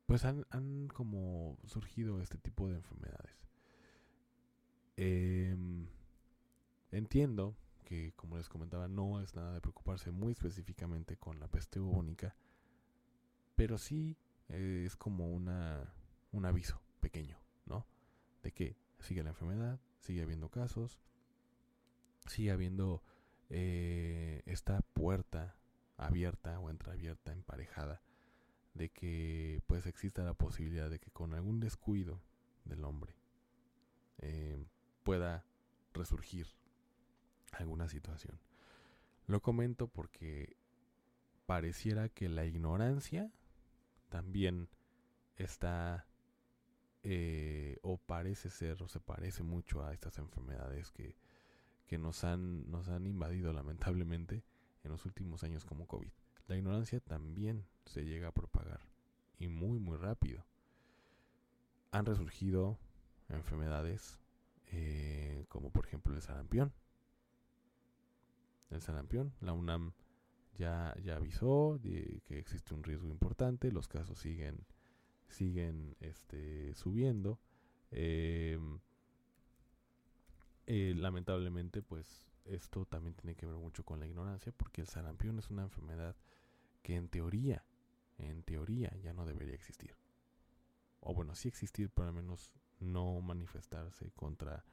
pues 0.07 0.25
han, 0.25 0.45
han, 0.49 0.87
como 0.87 1.57
surgido 1.65 2.21
este 2.21 2.37
tipo 2.37 2.67
de 2.67 2.75
enfermedades. 2.75 3.37
Em, 4.95 5.87
entiendo 6.91 7.55
que, 7.83 8.13
como 8.15 8.37
les 8.37 8.49
comentaba, 8.49 8.87
no 8.87 9.21
es 9.21 9.35
nada 9.35 9.53
de 9.53 9.61
preocuparse 9.61 10.11
muy 10.11 10.31
específicamente 10.31 11.17
con 11.17 11.39
la 11.39 11.47
peste 11.47 11.79
bubónica, 11.79 12.35
pero 13.57 13.77
sí 13.77 14.15
es 14.47 14.95
como 14.95 15.29
una, 15.29 15.91
un 16.31 16.45
aviso 16.45 16.79
pequeño, 17.01 17.37
¿no? 17.65 17.85
De 18.43 18.53
que 18.53 18.77
sigue 18.99 19.23
la 19.23 19.31
enfermedad, 19.31 19.81
sigue 19.99 20.21
habiendo 20.21 20.49
casos, 20.49 20.99
sigue 22.27 22.51
habiendo 22.51 23.03
eh, 23.49 24.43
esta 24.45 24.81
puerta 24.93 25.57
abierta 25.97 26.59
o 26.59 26.69
entreabierta, 26.69 27.33
emparejada 27.33 28.01
de 28.75 28.89
que 28.89 29.63
pues 29.65 29.87
exista 29.87 30.23
la 30.23 30.35
posibilidad 30.35 30.89
de 30.89 30.99
que 30.99 31.09
con 31.09 31.33
algún 31.33 31.59
descuido 31.59 32.21
del 32.63 32.83
hombre 32.85 33.15
eh, 34.19 34.63
pueda 35.03 35.43
resurgir 35.93 36.47
alguna 37.53 37.89
situación. 37.89 38.39
Lo 39.25 39.41
comento 39.41 39.87
porque 39.87 40.55
pareciera 41.47 42.07
que 42.07 42.29
la 42.29 42.45
ignorancia 42.45 43.31
también 44.09 44.69
está 45.35 46.07
eh, 47.03 47.77
o 47.83 47.97
parece 47.97 48.49
ser 48.49 48.81
o 48.83 48.87
se 48.87 48.99
parece 48.99 49.43
mucho 49.43 49.83
a 49.83 49.93
estas 49.93 50.17
enfermedades 50.17 50.91
que, 50.91 51.15
que 51.87 51.97
nos, 51.97 52.23
han, 52.23 52.69
nos 52.69 52.89
han 52.89 53.05
invadido 53.05 53.53
lamentablemente 53.53 54.43
en 54.83 54.91
los 54.91 55.05
últimos 55.05 55.43
años 55.43 55.65
como 55.65 55.87
COVID. 55.87 56.11
La 56.47 56.57
ignorancia 56.57 56.99
también 56.99 57.65
se 57.85 58.05
llega 58.05 58.29
a 58.29 58.33
propagar 58.33 58.81
y 59.39 59.47
muy 59.47 59.79
muy 59.79 59.97
rápido. 59.97 60.45
Han 61.91 62.05
resurgido 62.05 62.77
enfermedades 63.29 64.19
eh, 64.71 65.45
como 65.49 65.71
por 65.71 65.85
ejemplo 65.85 66.13
el 66.13 66.21
sarampión. 66.21 66.73
El 68.69 68.81
sarampión, 68.81 69.33
la 69.39 69.53
UNAM 69.53 69.93
ya, 70.57 70.95
ya 71.03 71.15
avisó 71.15 71.79
que 71.81 72.21
existe 72.29 72.73
un 72.73 72.83
riesgo 72.83 73.09
importante, 73.09 73.71
los 73.71 73.87
casos 73.87 74.19
siguen, 74.19 74.65
siguen 75.29 75.95
este, 75.99 76.73
subiendo. 76.75 77.39
Em, 77.91 78.79
eh, 80.65 80.93
lamentablemente, 80.97 81.81
pues 81.81 82.27
esto 82.45 82.85
también 82.85 83.15
tiene 83.15 83.35
que 83.35 83.45
ver 83.45 83.55
mucho 83.55 83.83
con 83.83 83.99
la 83.99 84.07
ignorancia, 84.07 84.51
porque 84.51 84.81
el 84.81 84.87
sarampión 84.87 85.37
es 85.39 85.49
una 85.49 85.63
enfermedad 85.63 86.15
que 86.81 86.95
en 86.95 87.07
teoría, 87.09 87.63
en 88.17 88.43
teoría 88.43 88.95
ya 89.01 89.13
no 89.13 89.25
debería 89.25 89.55
existir. 89.55 89.95
O 90.99 91.13
bueno, 91.13 91.35
sí 91.35 91.47
existir, 91.47 91.89
pero 91.89 92.07
al 92.09 92.13
menos 92.13 92.51
no 92.79 93.21
manifestarse 93.21 94.11
contra, 94.11 94.65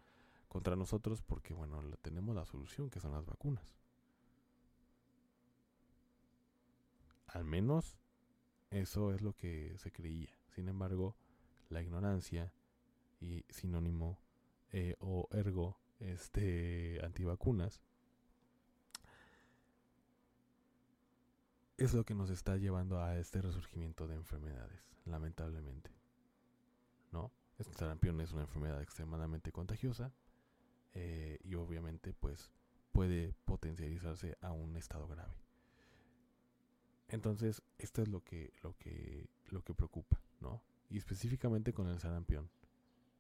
contra 0.48 0.76
nosotros, 0.76 1.22
porque 1.22 1.54
bueno, 1.54 1.80
tenemos 2.02 2.34
la 2.34 2.46
solución, 2.46 2.90
que 2.90 3.00
son 3.00 3.12
las 3.12 3.26
vacunas. 3.26 3.74
Al 7.34 7.44
menos 7.44 7.98
eso 8.70 9.12
es 9.12 9.20
lo 9.20 9.32
que 9.34 9.76
se 9.78 9.90
creía. 9.90 10.32
Sin 10.54 10.68
embargo, 10.68 11.16
la 11.68 11.82
ignorancia 11.82 12.52
y 13.20 13.44
sinónimo 13.48 14.20
eh, 14.70 14.94
o 15.00 15.28
ergo 15.32 15.76
este 15.98 17.00
antivacunas 17.04 17.80
es 21.76 21.92
lo 21.92 22.04
que 22.04 22.14
nos 22.14 22.30
está 22.30 22.56
llevando 22.56 23.02
a 23.02 23.18
este 23.18 23.42
resurgimiento 23.42 24.06
de 24.06 24.14
enfermedades, 24.14 24.94
lamentablemente. 25.04 25.90
¿No? 27.10 27.32
El 27.58 27.66
sarampión 27.74 28.20
es 28.20 28.30
una 28.30 28.42
enfermedad 28.42 28.80
extremadamente 28.80 29.50
contagiosa 29.50 30.12
eh, 30.92 31.40
y 31.42 31.56
obviamente 31.56 32.12
pues 32.12 32.52
puede 32.92 33.34
potencializarse 33.44 34.38
a 34.40 34.52
un 34.52 34.76
estado 34.76 35.08
grave. 35.08 35.43
Entonces, 37.14 37.62
esto 37.78 38.02
es 38.02 38.08
lo 38.08 38.24
que, 38.24 38.52
lo 38.64 38.76
que, 38.76 39.28
lo 39.50 39.62
que 39.62 39.72
preocupa, 39.72 40.20
¿no? 40.40 40.60
Y 40.90 40.98
específicamente 40.98 41.72
con 41.72 41.86
el 41.86 42.00
sarampión. 42.00 42.50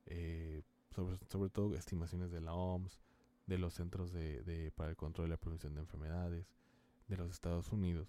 Eh, 0.06 0.62
sobre, 0.90 1.16
sobre, 1.28 1.48
todo 1.48 1.76
estimaciones 1.76 2.32
de 2.32 2.40
la 2.40 2.54
OMS, 2.54 2.98
de 3.46 3.56
los 3.56 3.74
Centros 3.74 4.12
de, 4.12 4.72
para 4.74 4.90
el 4.90 4.96
Control 4.96 5.28
y 5.28 5.30
la 5.30 5.36
Prevención 5.36 5.74
de 5.74 5.82
Enfermedades, 5.82 6.52
de 7.06 7.16
los 7.16 7.30
Estados 7.30 7.70
Unidos, 7.70 8.08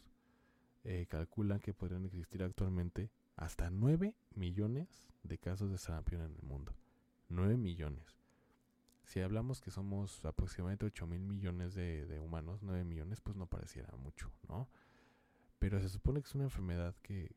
eh, 0.86 1.06
calculan 1.08 1.60
que 1.60 1.76
podrían 1.76 2.06
existir 2.06 2.42
actualmente 2.42 3.12
hasta 3.36 3.70
9 3.70 4.16
millones 4.34 5.08
de 5.22 5.38
casos 5.38 5.70
de 5.70 5.78
sarampión 5.78 6.22
en 6.22 6.34
el 6.34 6.42
mundo. 6.42 6.74
9 7.30 7.58
millones. 7.58 8.18
Si 9.04 9.20
hablamos 9.20 9.62
que 9.62 9.70
somos 9.70 10.26
aproximadamente 10.26 10.88
8 10.88 11.06
mil 11.06 11.22
millones 11.22 11.76
de, 11.76 12.08
de, 12.08 12.20
humanos, 12.20 12.64
9 12.64 12.84
millones, 12.86 13.22
pues 13.22 13.38
no 13.38 13.46
pareciera 13.46 13.96
mucho, 13.98 14.32
¿no? 14.50 14.68
Pero 15.60 15.80
se 15.80 15.90
supone 15.90 16.22
que 16.22 16.28
es 16.28 16.36
una 16.36 16.46
enfermedad 16.46 16.96
que, 17.02 17.36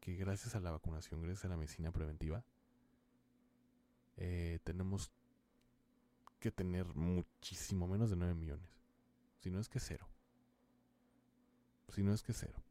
que 0.00 0.14
gracias 0.16 0.54
a 0.54 0.60
la 0.60 0.70
vacunación, 0.70 1.22
gracias 1.22 1.46
a 1.46 1.48
la 1.48 1.56
medicina 1.56 1.92
preventiva, 1.92 2.44
eh, 4.16 4.58
tenemos 4.64 5.10
que 6.38 6.50
tener 6.50 6.94
muchísimo 6.94 7.86
menos 7.86 8.10
de 8.10 8.16
9 8.16 8.34
millones. 8.34 8.68
Si 9.38 9.50
no 9.50 9.58
es 9.60 9.68
que 9.68 9.80
cero. 9.80 10.06
Si 11.88 12.02
no 12.02 12.12
es 12.12 12.22
que 12.22 12.32
cero. 12.32 12.62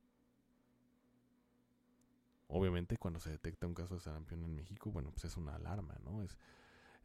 Obviamente 2.48 2.98
cuando 2.98 3.20
se 3.20 3.32
detecta 3.32 3.68
un 3.68 3.74
caso 3.74 3.96
de 3.96 4.02
sarampión 4.02 4.44
en 4.44 4.56
México, 4.56 4.92
bueno, 4.92 5.12
pues 5.12 5.26
es 5.26 5.38
una 5.38 5.56
alarma, 5.56 5.96
¿no? 6.04 6.24
Es, 6.24 6.38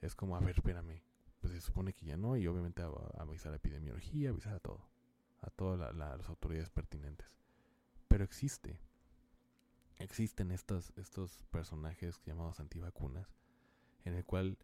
es 0.01 0.15
como, 0.15 0.37
a 0.37 0.41
ver, 0.41 0.57
espérame, 0.57 1.03
pues 1.41 1.53
se 1.53 1.61
supone 1.61 1.93
que 1.93 2.07
ya 2.07 2.17
no, 2.17 2.37
y 2.37 2.47
obviamente 2.47 2.83
avisar 3.19 3.53
a 3.53 3.57
epidemiología, 3.57 4.31
avisar 4.31 4.55
a 4.55 4.61
todo, 4.61 4.81
a 5.43 5.51
todas 5.51 5.95
las 5.95 6.29
autoridades 6.29 6.71
pertinentes. 6.71 7.29
Pero 8.15 8.23
existe, 8.23 8.79
existen 9.99 10.53
estos, 10.53 10.93
estos 10.95 11.43
personajes 11.51 12.23
llamados 12.25 12.61
antivacunas, 12.61 13.35
en 14.05 14.15
el 14.15 14.25
cual, 14.25 14.57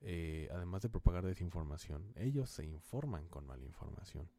eh, 0.00 0.48
además 0.52 0.82
de 0.82 0.90
propagar 0.90 1.26
desinformación, 1.26 2.12
ellos 2.14 2.50
se 2.50 2.64
informan 2.64 3.26
con 3.26 3.48
mala 3.48 3.64
información 3.64 4.30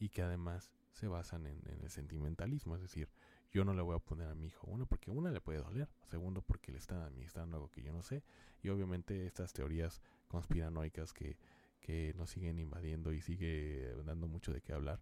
y 0.00 0.08
que 0.08 0.22
además 0.22 0.72
se 0.90 1.06
basan 1.06 1.46
en, 1.46 1.62
el 1.80 1.88
sentimentalismo, 1.88 2.74
es 2.74 2.82
decir, 2.82 3.08
yo 3.52 3.64
no 3.64 3.74
le 3.74 3.82
voy 3.82 3.94
a 3.94 4.00
poner 4.00 4.26
a 4.26 4.34
mi 4.34 4.46
hijo 4.46 4.66
uno 4.66 4.84
porque 4.84 5.12
una 5.12 5.30
le 5.30 5.40
puede 5.40 5.60
doler, 5.60 5.88
segundo 6.10 6.42
porque 6.42 6.72
le 6.72 6.78
están 6.78 7.02
administrando 7.02 7.58
algo 7.58 7.70
que 7.70 7.82
yo 7.82 7.92
no 7.92 8.02
sé 8.02 8.24
y 8.60 8.70
obviamente 8.70 9.24
estas 9.24 9.52
teorías 9.52 10.02
conspiranoicas 10.26 11.12
que, 11.12 11.38
que 11.78 12.12
nos 12.16 12.30
siguen 12.30 12.58
invadiendo 12.58 13.12
y 13.12 13.20
sigue 13.20 13.94
dando 14.04 14.26
mucho 14.26 14.52
de 14.52 14.62
qué 14.62 14.72
hablar 14.72 15.00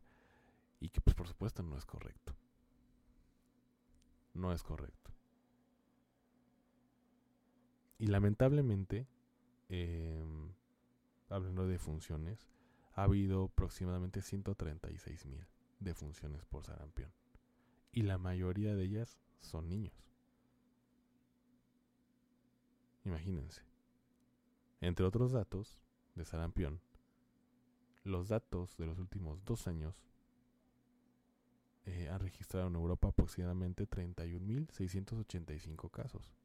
y 0.78 0.90
que 0.90 1.00
pues 1.00 1.16
por 1.16 1.26
supuesto 1.26 1.62
no 1.62 1.78
es 1.78 1.87
correcto. 1.87 2.37
No 4.36 4.52
es 4.52 4.62
correcto. 4.62 5.10
Y 7.99 8.08
lamentablemente, 8.08 9.08
em, 9.70 10.52
hablando 11.30 11.66
de 11.66 11.78
funciones, 11.78 12.46
ha 12.92 13.04
habido 13.04 13.44
aproximadamente 13.44 14.20
136 14.20 15.25
mil 15.25 15.46
defunciones 15.80 16.44
por 16.44 16.64
sarampión. 16.64 17.10
Y 17.92 18.02
la 18.02 18.18
mayoría 18.18 18.75
de 18.75 18.84
ellas 18.84 19.18
son 19.40 19.70
niños. 19.70 19.94
Imagínense. 23.06 23.62
Entre 24.82 25.06
otros 25.06 25.32
datos 25.32 25.78
de 26.14 26.26
sarampión, 26.26 26.82
los 28.04 28.28
datos 28.28 28.76
de 28.76 28.84
los 28.84 28.99
últimos 28.99 29.42
dos 29.46 29.66
años 29.66 30.02
eh, 31.86 32.10
han 32.10 32.20
registrado 32.20 32.68
en 32.68 32.75
Europa 32.75 33.08
aproximadamente 33.08 33.88
31.685 33.88 35.90
casos 35.90 36.36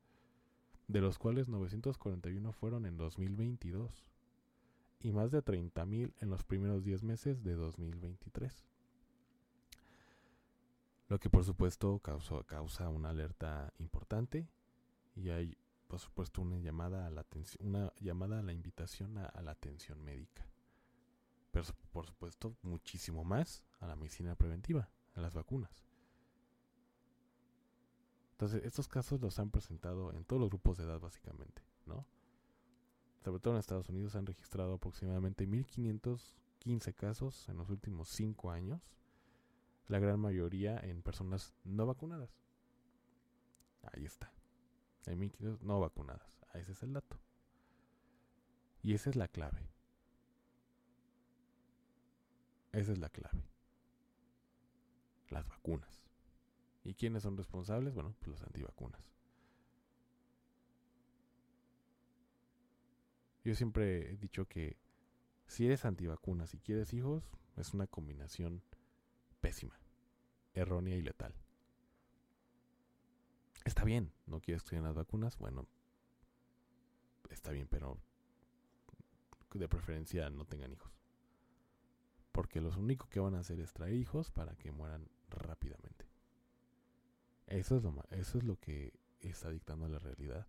de 0.92 1.02
los 1.02 1.18
cuales 1.18 1.48
941 1.48 2.52
fueron 2.52 2.86
en 2.86 2.98
2022 2.98 4.06
y 5.00 5.12
más 5.12 5.32
de 5.32 5.44
30.000 5.44 6.14
en 6.20 6.30
los 6.30 6.44
primeros 6.44 6.84
10 6.84 7.04
meses 7.04 7.44
de 7.44 7.56
2023. 7.56 8.66
Lo 11.08 11.20
que 11.20 11.30
por 11.30 11.44
supuesto 11.44 12.00
causa, 12.00 12.90
una 12.90 13.10
alerta 13.10 13.74
importante 13.80 14.48
y 15.16 15.30
hay 15.30 15.58
por 15.88 16.00
supuesto 16.00 16.42
una 16.42 16.58
llamada 16.58 17.06
a 17.06 17.10
la 17.10 17.26
una 17.60 17.92
llamada 18.00 18.40
a 18.40 18.44
la 18.44 18.54
invitación 18.54 19.18
a, 19.18 19.26
a 19.26 19.42
la 19.42 19.52
atención 19.52 20.02
médica. 20.04 20.48
Pero 21.52 21.66
por 21.92 22.06
supuesto 22.06 22.56
muchísimo 22.62 23.26
más 23.26 23.64
a 23.80 23.88
la 23.88 23.98
medicina 23.98 24.36
preventiva, 24.36 24.90
a 25.16 25.22
las 25.22 25.34
vacunas. 25.34 25.84
Entonces, 28.34 28.64
estos 28.64 28.88
casos 28.88 29.22
los 29.22 29.38
han 29.40 29.52
presentado 29.52 30.14
en 30.14 30.26
todos 30.26 30.40
los 30.40 30.50
grupos 30.50 30.78
de 30.78 30.86
edad, 30.86 31.00
básicamente, 31.00 31.62
¿no? 31.86 32.08
Sobre 33.24 33.40
todo 33.40 33.54
en 33.54 33.60
Estados 33.60 33.90
Unidos 33.90 34.16
han 34.16 34.26
registrado 34.26 34.74
aproximadamente 34.74 35.48
1.515 35.48 36.96
casos 36.96 37.48
en 37.50 37.58
los 37.58 37.70
últimos 37.70 38.10
5 38.10 38.50
años, 38.50 38.82
la 39.88 40.00
gran 40.00 40.20
mayoría 40.20 40.80
en 40.80 41.04
personas 41.04 41.54
no 41.64 41.86
vacunadas. 41.86 42.32
Ahí 43.94 44.06
está. 44.06 44.34
Hay 45.06 45.16
1.500 45.16 45.62
no 45.62 45.80
vacunadas. 45.80 46.32
Ese 46.54 46.72
es 46.72 46.84
el 46.84 46.94
dato. 46.94 47.20
Y 48.82 48.94
esa 48.94 49.10
es 49.10 49.16
la 49.16 49.28
clave. 49.28 49.70
Esa 52.72 52.92
es 52.92 52.98
la 52.98 53.10
clave. 53.10 53.44
Las 55.32 55.48
vacunas. 55.48 56.04
¿Y 56.84 56.94
quiénes 56.94 57.24
son 57.24 57.38
responsables? 57.38 57.96
Bueno, 57.96 58.14
pues 58.20 58.28
los 58.28 58.44
antivacunas. 58.44 59.02
Yo 63.44 63.56
siempre 63.56 64.12
he 64.12 64.18
dicho 64.18 64.48
que 64.48 64.78
si 65.48 65.66
eres 65.66 65.86
antivacunas 65.86 66.54
y 66.54 66.60
quieres 66.60 66.94
hijos, 66.94 67.24
es 67.58 67.74
una 67.74 67.88
combinación 67.88 68.62
pésima, 69.40 69.80
errónea 70.54 70.96
y 70.96 71.02
letal. 71.02 71.34
Está 73.66 73.84
bien, 73.84 74.12
no 74.28 74.42
quieres 74.42 74.64
que 74.64 74.80
las 74.80 74.96
vacunas, 74.96 75.38
bueno, 75.38 75.68
está 77.30 77.52
bien, 77.52 77.68
pero 77.68 77.98
de 79.54 79.68
preferencia 79.68 80.30
no 80.30 80.46
tengan 80.46 80.72
hijos. 80.72 80.92
Porque 82.32 82.62
lo 82.62 82.70
único 82.78 83.10
que 83.10 83.20
van 83.20 83.36
a 83.36 83.40
hacer 83.40 83.60
es 83.60 83.74
traer 83.74 83.96
hijos 83.96 84.32
para 84.32 84.56
que 84.56 84.72
mueran 84.72 85.10
rápidamente. 85.40 86.06
Eso 87.48 87.78
es 87.78 87.84
lo, 87.84 87.94
eso 88.12 88.38
es 88.38 88.44
lo 88.44 88.60
que 88.60 88.94
está 89.20 89.50
dictando 89.50 89.88
la 89.88 90.00
realidad. 90.00 90.48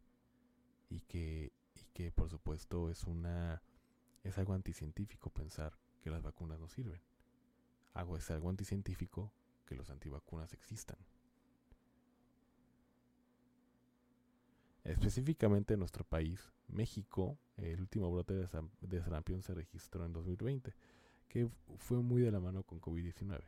Y 0.88 1.01
que, 1.01 1.53
y 1.75 1.85
que 1.95 2.12
por 2.12 2.29
supuesto 2.29 2.90
es 2.90 3.05
una 3.05 3.62
es 4.23 4.38
algo 4.38 4.55
anticientífico 4.55 5.31
pensar 5.31 5.77
que 6.01 6.11
las 6.11 6.23
vacunas 6.23 6.61
no 6.61 6.68
sirven. 6.68 7.01
Algo 7.95 8.16
es 8.16 8.31
algo 8.31 8.51
anticientífico 8.51 9.33
que 9.66 9.75
los 9.75 9.90
antivacunas 9.90 10.53
existan. 10.53 10.99
Específicamente 14.85 15.75
en 15.75 15.81
nuestro 15.81 16.05
país, 16.05 16.53
México, 16.68 17.38
el 17.57 17.81
último 17.81 18.11
brote 18.11 18.35
de, 18.35 19.01
sarampión 19.01 19.42
se 19.42 19.55
registró 19.55 20.05
en 20.05 20.12
2020, 20.12 20.75
que 21.29 21.49
fue 21.79 21.99
muy 21.99 22.23
de 22.23 22.33
la 22.33 22.40
mano 22.40 22.64
con 22.64 22.81
COVID-19. 22.81 23.40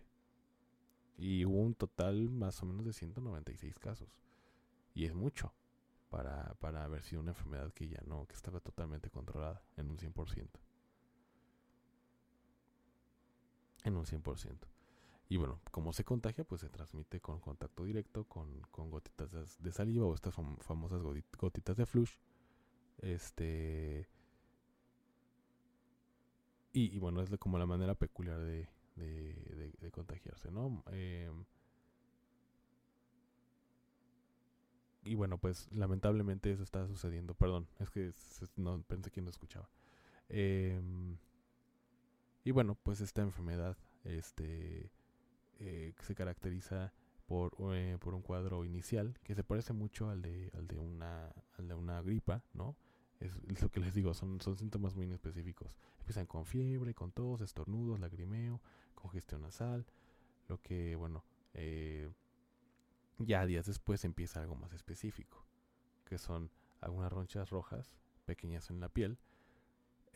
Y 1.17 1.45
hubo 1.45 1.59
un 1.59 1.75
total 1.75 2.31
más 2.31 2.63
o 2.63 2.67
menos 2.67 2.85
de 2.85 2.93
196 2.93 3.79
casos. 3.79 4.09
Y 4.95 5.05
es 5.05 5.15
mucho 5.15 5.53
para, 6.11 6.55
para 6.61 6.85
haber 6.85 7.03
sido 7.03 7.21
una 7.21 7.33
enfermedad 7.33 7.73
que 7.73 7.89
ya 7.89 8.01
no, 8.07 8.27
que 8.27 8.35
estaba 8.35 8.61
totalmente 8.61 9.11
controlada 9.11 9.63
en 9.77 9.91
un 9.91 9.99
100%. 9.99 10.49
En 13.85 13.97
un 13.97 14.05
100%. 14.05 14.57
Y 15.29 15.37
bueno, 15.37 15.61
como 15.71 15.93
se 15.93 16.05
contagia, 16.05 16.45
pues 16.45 16.61
se 16.61 16.69
transmite 16.69 17.21
con 17.21 17.41
contacto 17.41 17.85
directo, 17.85 18.25
con, 18.25 18.61
con 18.71 18.91
gotitas 18.91 19.59
de, 19.59 19.73
saliva 19.73 20.07
o 20.07 20.15
estas 20.15 20.35
famosas 20.61 21.03
gotitas 21.03 21.77
de 21.77 21.87
flush. 21.87 22.13
Este. 22.99 24.09
Y, 26.73 26.95
y, 26.95 26.99
bueno, 26.99 27.23
es 27.23 27.31
como 27.39 27.59
la 27.59 27.67
manera 27.67 27.95
peculiar 27.95 28.39
de, 28.39 28.69
de, 28.97 29.91
contagiarse, 29.93 30.51
¿no? 30.51 30.83
Em, 30.91 31.45
y 35.05 35.15
bueno, 35.15 35.39
pues 35.39 35.69
lamentablemente 35.73 36.51
eso 36.51 36.63
está 36.63 36.87
sucediendo. 36.87 37.35
Perdón, 37.35 37.69
es 37.79 37.91
que 37.91 38.13
no 38.57 38.83
pensé 38.83 39.11
que 39.11 39.21
no 39.21 39.31
escuchaba. 39.31 39.69
Em, 40.29 41.17
y 42.45 42.51
bueno, 42.51 42.77
pues 42.83 43.01
esta 43.01 43.23
enfermedad 43.23 43.77
este, 44.05 44.91
eh, 45.59 45.95
se 46.01 46.15
caracteriza 46.15 46.93
por, 47.27 47.55
eh, 47.75 47.99
por 48.01 48.15
un 48.15 48.23
cuadro 48.23 48.65
inicial 48.65 49.19
que 49.23 49.35
se 49.35 49.45
parece 49.45 49.73
mucho 49.73 50.11
al 50.11 50.23
de, 50.23 50.51
al 50.55 50.67
de, 50.67 50.77
una, 50.77 51.33
al 51.59 51.69
de 51.69 51.75
una 51.75 52.03
gripa, 52.03 52.43
¿no? 52.53 52.77
Es, 53.21 53.63
lo 53.63 53.71
que 53.71 53.81
les 53.81 53.95
digo, 53.95 54.13
son, 54.15 54.41
son 54.41 54.57
síntomas 54.57 54.95
muy 54.95 55.11
específicos. 55.11 55.77
Empiezan 56.01 56.27
con 56.27 56.45
fiebre, 56.45 56.95
con 56.95 57.13
tos, 57.13 57.41
estornudos, 57.41 58.01
lagrimeo, 58.01 58.61
congestión 58.95 59.43
nasal, 59.43 59.87
lo 60.49 60.61
que, 60.61 60.97
bueno, 60.97 61.25
eh, 61.55 62.11
ya 63.19 63.47
días 63.47 63.67
después 63.67 64.05
empieza 64.05 64.41
algo 64.41 64.57
más 64.57 64.73
específico, 64.73 65.45
que 66.05 66.19
son 66.19 66.51
algunas 66.81 67.13
ronchas 67.13 67.51
rojas, 67.51 67.95
pequeñas 68.25 68.71
en 68.71 68.81
la 68.81 68.89
piel, 68.89 69.19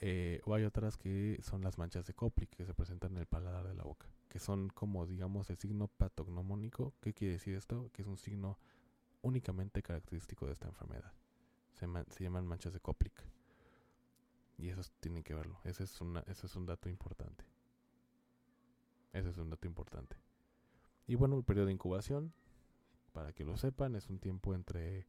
eh, 0.01 0.41
o 0.45 0.55
hay 0.55 0.65
otras 0.65 0.97
que 0.97 1.41
son 1.43 1.63
las 1.63 1.77
manchas 1.77 2.07
de 2.07 2.15
Koplik 2.15 2.51
que 2.51 2.65
se 2.65 2.75
presentan 2.75 3.13
en 3.13 3.19
el 3.19 3.27
paladar 3.27 3.67
de 3.67 3.75
la 3.75 3.83
boca, 3.83 4.07
que 4.29 4.39
son 4.39 4.69
como 4.69 5.07
digamos 5.07 5.51
el 5.51 5.59
signo 5.59 5.89
patognomónico. 5.89 6.95
¿Qué 7.01 7.13
quiere 7.13 7.35
decir 7.35 7.55
esto? 7.55 7.91
Que 7.93 8.03
es 8.03 8.09
un 8.09 8.19
signo 8.19 8.59
únicamente 9.23 9.83
característico 9.83 10.47
de 10.47 10.53
esta 10.53 10.69
enfermedad. 10.69 11.13
Se, 11.73 11.87
llaman 12.23 12.47
manchas 12.47 12.73
de 12.73 12.81
Koplik. 12.81 13.25
Y 14.57 14.69
eso 14.69 14.83
tienen 15.01 15.23
que 15.23 15.35
verlo. 15.35 15.61
Ese 15.65 15.85
es, 15.85 16.01
una, 16.01 16.21
ese 16.27 16.47
es 16.47 16.57
un 16.57 16.67
dato 16.67 16.89
importante. 16.89 17.45
Ese 19.19 19.31
es 19.31 19.39
un 19.39 19.51
dato 19.51 19.67
importante. 19.67 20.17
Y 21.07 21.17
bueno, 21.17 21.37
el 21.37 21.45
periodo 21.45 21.67
de 21.67 21.73
incubación, 21.73 22.33
para 23.13 23.33
que 23.33 23.45
lo 23.45 23.57
sepan, 23.57 23.97
es 23.97 24.09
un 24.09 24.19
tiempo 24.19 24.55
entre 24.55 25.07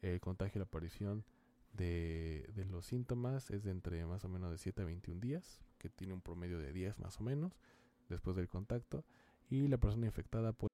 el 0.00 0.20
contagio 0.20 0.58
y 0.58 0.60
la 0.60 0.64
aparición 0.64 1.24
de, 1.74 2.50
de, 2.54 2.64
los 2.64 2.86
síntomas 2.86 3.50
es 3.50 3.62
de 3.62 3.70
entre 3.70 4.04
más 4.06 4.24
o 4.24 4.28
menos 4.28 4.50
de 4.50 4.58
7 4.58 4.82
a 4.82 4.84
21 4.86 5.20
días, 5.20 5.60
que 5.78 5.90
tiene 5.90 6.14
un 6.14 6.22
promedio 6.22 6.58
de 6.58 6.72
10 6.72 6.98
más 7.00 7.20
o 7.20 7.22
menos 7.22 7.58
después 8.08 8.34
del 8.34 8.48
contacto, 8.48 9.04
y 9.50 9.68
la 9.68 9.78
persona 9.78 10.06
infectada 10.06 10.52
puede... 10.52 10.70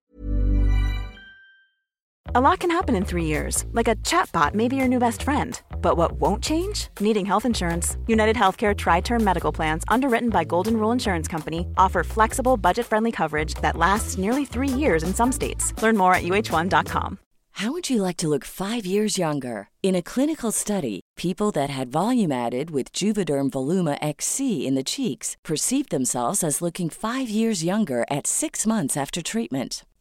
A 2.36 2.40
lot 2.50 2.60
can 2.60 2.70
happen 2.70 2.94
in 2.94 3.02
three 3.02 3.24
years, 3.24 3.64
like 3.72 3.88
a 3.88 3.96
chatbot 4.04 4.52
may 4.52 4.68
be 4.68 4.76
your 4.76 4.88
new 4.88 4.98
best 4.98 5.22
friend. 5.22 5.58
But 5.80 5.96
what 5.96 6.20
won't 6.20 6.42
change? 6.44 6.88
Needing 7.00 7.24
health 7.24 7.46
insurance. 7.46 7.96
United 8.06 8.36
Healthcare 8.36 8.76
Tri 8.76 9.00
Term 9.00 9.24
Medical 9.24 9.50
Plans, 9.50 9.84
underwritten 9.88 10.28
by 10.28 10.44
Golden 10.44 10.76
Rule 10.76 10.92
Insurance 10.92 11.28
Company, 11.28 11.66
offer 11.78 12.04
flexible, 12.04 12.58
budget 12.58 12.84
friendly 12.84 13.10
coverage 13.10 13.54
that 13.62 13.74
lasts 13.74 14.18
nearly 14.18 14.44
three 14.44 14.68
years 14.68 15.02
in 15.02 15.14
some 15.14 15.32
states. 15.32 15.72
Learn 15.80 15.96
more 15.96 16.14
at 16.14 16.24
uh1.com. 16.24 17.18
How 17.52 17.72
would 17.72 17.88
you 17.88 18.02
like 18.02 18.18
to 18.18 18.28
look 18.28 18.44
five 18.44 18.84
years 18.84 19.16
younger? 19.16 19.70
In 19.82 19.94
a 19.94 20.02
clinical 20.02 20.52
study, 20.52 21.00
people 21.16 21.50
that 21.52 21.70
had 21.70 21.88
volume 21.88 22.32
added 22.32 22.70
with 22.70 22.92
Juvederm 22.92 23.48
Voluma 23.48 23.96
XC 24.02 24.66
in 24.66 24.74
the 24.74 24.84
cheeks 24.84 25.38
perceived 25.42 25.88
themselves 25.88 26.44
as 26.44 26.60
looking 26.60 26.90
five 26.90 27.30
years 27.30 27.64
younger 27.64 28.04
at 28.10 28.26
six 28.26 28.66
months 28.66 28.94
after 28.94 29.22
treatment. 29.22 29.85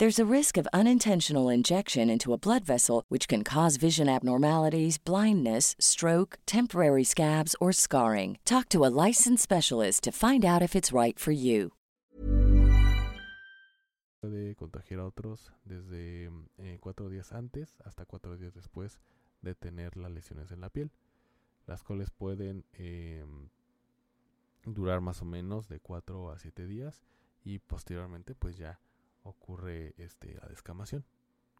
There's 0.00 0.18
a 0.18 0.24
risk 0.24 0.56
of 0.56 0.66
unintentional 0.72 1.50
injection 1.50 2.08
into 2.08 2.32
a 2.32 2.38
blood 2.38 2.64
vessel, 2.64 3.04
which 3.10 3.28
can 3.28 3.44
cause 3.44 3.76
vision 3.76 4.08
abnormalities, 4.08 4.96
blindness, 4.96 5.76
stroke, 5.78 6.38
temporary 6.46 7.04
scabs, 7.04 7.54
or 7.60 7.70
scarring. 7.70 8.38
Talk 8.46 8.70
to 8.70 8.86
a 8.86 8.88
licensed 8.88 9.42
specialist 9.42 10.02
to 10.04 10.10
find 10.10 10.42
out 10.42 10.62
if 10.62 10.74
it's 10.74 10.90
right 10.90 11.18
for 11.18 11.32
you. 11.32 11.72
Puede 14.22 14.56
contagiar 14.56 15.00
a 15.00 15.04
otros 15.04 15.52
desde 15.66 16.30
eh, 16.56 16.78
cuatro 16.80 17.10
días 17.10 17.32
antes 17.32 17.76
hasta 17.84 18.06
cuatro 18.06 18.38
días 18.38 18.54
después 18.54 19.00
de 19.42 19.54
tener 19.54 19.98
las 19.98 20.10
lesiones 20.10 20.50
en 20.50 20.62
la 20.62 20.70
piel, 20.70 20.90
las 21.66 21.82
cuales 21.82 22.08
pueden 22.08 22.64
eh, 22.72 23.22
durar 24.64 25.02
más 25.02 25.20
o 25.20 25.26
menos 25.26 25.68
de 25.68 25.78
cuatro 25.78 26.30
a 26.30 26.38
siete 26.38 26.66
días 26.66 27.02
y 27.44 27.58
posteriormente 27.58 28.34
pues 28.34 28.56
ya 28.56 28.80
ocurre 29.22 29.94
este, 29.98 30.34
la 30.34 30.46
descamación, 30.48 31.04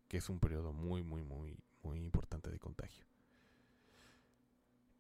que 0.09 0.19
es 0.19 0.29
un 0.29 0.41
periodo 0.41 0.73
muy, 0.73 1.03
muy, 1.03 1.23
muy, 1.23 1.57
muy 1.83 1.99
importante 1.99 2.51
de 2.51 2.59
contagio. 2.59 3.05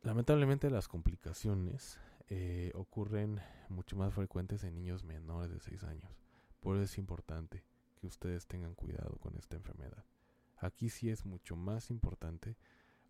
Lamentablemente 0.03 0.70
las 0.70 0.88
complicaciones 0.88 1.99
eh, 2.29 2.73
ocurren 2.75 3.40
mucho 3.68 3.96
más 3.96 4.14
frecuentes 4.14 4.64
en 4.64 4.75
niños 4.75 5.05
menores 5.05 5.51
de 5.51 5.61
6 5.61 5.85
años. 5.85 6.20
Por 6.61 6.77
eso 6.77 6.85
es 6.85 6.99
importante 6.99 7.64
que 8.01 8.07
ustedes 8.07 8.46
tengan 8.46 8.75
cuidado 8.75 9.16
con 9.18 9.37
esta 9.37 9.57
enfermedad. 9.57 10.05
Aquí 10.57 10.90
sí 10.90 11.11
es 11.11 11.25
mucho 11.25 11.57
más 11.57 11.90
importante 11.90 12.57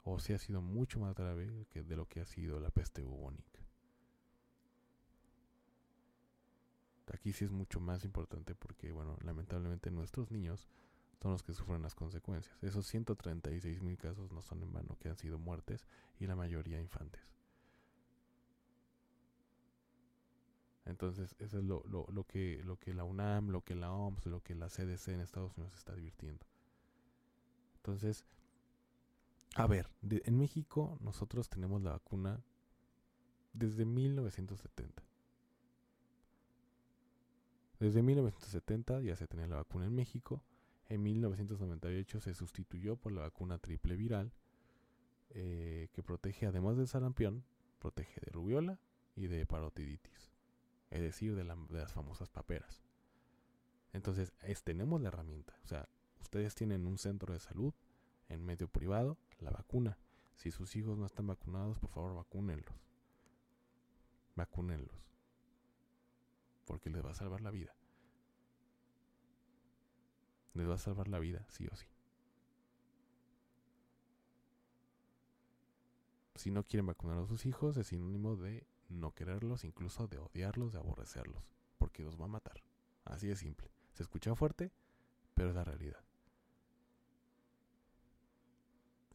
o 0.04 0.18
si 0.18 0.32
ha 0.32 0.38
sido 0.38 0.62
mucho 0.62 1.00
más 1.00 1.14
grave 1.14 1.66
que 1.70 1.82
de 1.82 1.96
lo 1.96 2.06
que 2.06 2.20
ha 2.20 2.24
sido 2.24 2.60
la 2.60 2.70
peste 2.70 3.02
bubónica. 3.02 3.49
Aquí 7.12 7.32
sí 7.32 7.44
es 7.44 7.50
mucho 7.50 7.80
más 7.80 8.04
importante 8.04 8.54
porque, 8.54 8.92
bueno, 8.92 9.16
lamentablemente 9.22 9.90
nuestros 9.90 10.30
niños 10.30 10.68
son 11.20 11.32
los 11.32 11.42
que 11.42 11.52
sufren 11.52 11.82
las 11.82 11.94
consecuencias. 11.94 12.56
Esos 12.62 12.86
136 12.86 13.82
mil 13.82 13.98
casos 13.98 14.32
no 14.32 14.42
son 14.42 14.62
en 14.62 14.72
vano, 14.72 14.96
que 14.98 15.08
han 15.08 15.16
sido 15.16 15.38
muertes 15.38 15.86
y 16.18 16.26
la 16.26 16.36
mayoría 16.36 16.80
infantes. 16.80 17.22
Entonces, 20.86 21.36
eso 21.38 21.58
es 21.58 21.64
lo, 21.64 21.82
que, 22.26 22.62
lo 22.64 22.78
que 22.78 22.94
la 22.94 23.04
UNAM, 23.04 23.50
lo 23.50 23.62
que 23.62 23.74
la 23.74 23.92
OMS, 23.92 24.26
lo 24.26 24.42
que 24.42 24.54
la 24.54 24.68
CDC 24.68 25.08
en 25.08 25.20
Estados 25.20 25.56
Unidos 25.56 25.74
está 25.76 25.92
advirtiendo. 25.92 26.46
Entonces, 27.76 28.24
a 29.56 29.66
ver, 29.66 29.90
en 30.02 30.38
México 30.38 30.96
nosotros 31.00 31.48
tenemos 31.48 31.82
la 31.82 31.92
vacuna 31.92 32.42
desde 33.52 33.84
1970. 33.84 35.09
Desde 37.80 38.02
1970 38.02 39.00
ya 39.00 39.16
se 39.16 39.26
tenía 39.26 39.46
la 39.46 39.56
vacuna 39.56 39.86
en 39.86 39.94
México. 39.94 40.42
En 40.90 41.02
1998 41.02 42.20
se 42.20 42.34
sustituyó 42.34 42.96
por 42.96 43.12
la 43.12 43.22
vacuna 43.22 43.58
triple 43.58 43.96
viral, 43.96 44.32
eh, 45.30 45.88
que 45.94 46.02
protege 46.02 46.46
además 46.46 46.76
del 46.76 46.88
sarampión, 46.88 47.42
protege 47.78 48.20
de 48.20 48.32
rubiola 48.32 48.78
y 49.16 49.28
de 49.28 49.46
parotiditis, 49.46 50.30
es 50.90 51.00
decir, 51.00 51.34
de, 51.34 51.44
las 51.44 51.92
famosas 51.92 52.28
paperas. 52.28 52.82
Entonces, 53.94 54.34
tenemos 54.62 55.00
la 55.00 55.08
herramienta. 55.08 55.58
O 55.64 55.66
sea, 55.66 55.88
ustedes 56.20 56.54
tienen 56.54 56.86
un 56.86 56.98
centro 56.98 57.32
de 57.32 57.40
salud 57.40 57.72
en 58.28 58.44
medio 58.44 58.68
privado, 58.68 59.16
la 59.38 59.50
vacuna. 59.50 59.96
Si 60.34 60.50
sus 60.50 60.76
hijos 60.76 60.98
no 60.98 61.06
están 61.06 61.26
vacunados, 61.26 61.78
por 61.78 61.90
favor, 61.90 62.14
vacúnenlos. 62.14 62.74
Vacúnenlos 64.36 65.09
porque 66.70 66.88
les 66.88 67.04
va 67.04 67.10
a 67.10 67.14
salvar 67.14 67.40
la 67.40 67.50
vida. 67.50 67.74
Les 70.54 70.68
va 70.68 70.74
a 70.74 70.78
salvar 70.78 71.08
la 71.08 71.18
vida, 71.18 71.44
sí 71.48 71.66
o 71.66 71.74
sí. 71.74 71.88
Si 76.36 76.52
no 76.52 76.62
quieren 76.62 76.86
vacunar 76.86 77.18
a 77.18 77.26
sus 77.26 77.44
hijos, 77.44 77.76
es 77.76 77.88
sinónimo 77.88 78.36
de 78.36 78.68
no 78.88 79.16
quererlos, 79.16 79.64
incluso 79.64 80.06
de 80.06 80.18
odiarlos, 80.18 80.70
de 80.70 80.78
aborrecerlos, 80.78 81.50
porque 81.76 82.04
los 82.04 82.20
va 82.20 82.26
a 82.26 82.28
matar. 82.28 82.62
Así 83.04 83.26
de 83.26 83.34
simple. 83.34 83.72
Se 83.92 84.04
escucha 84.04 84.36
fuerte, 84.36 84.70
pero 85.34 85.48
es 85.48 85.56
la 85.56 85.64
realidad. 85.64 86.04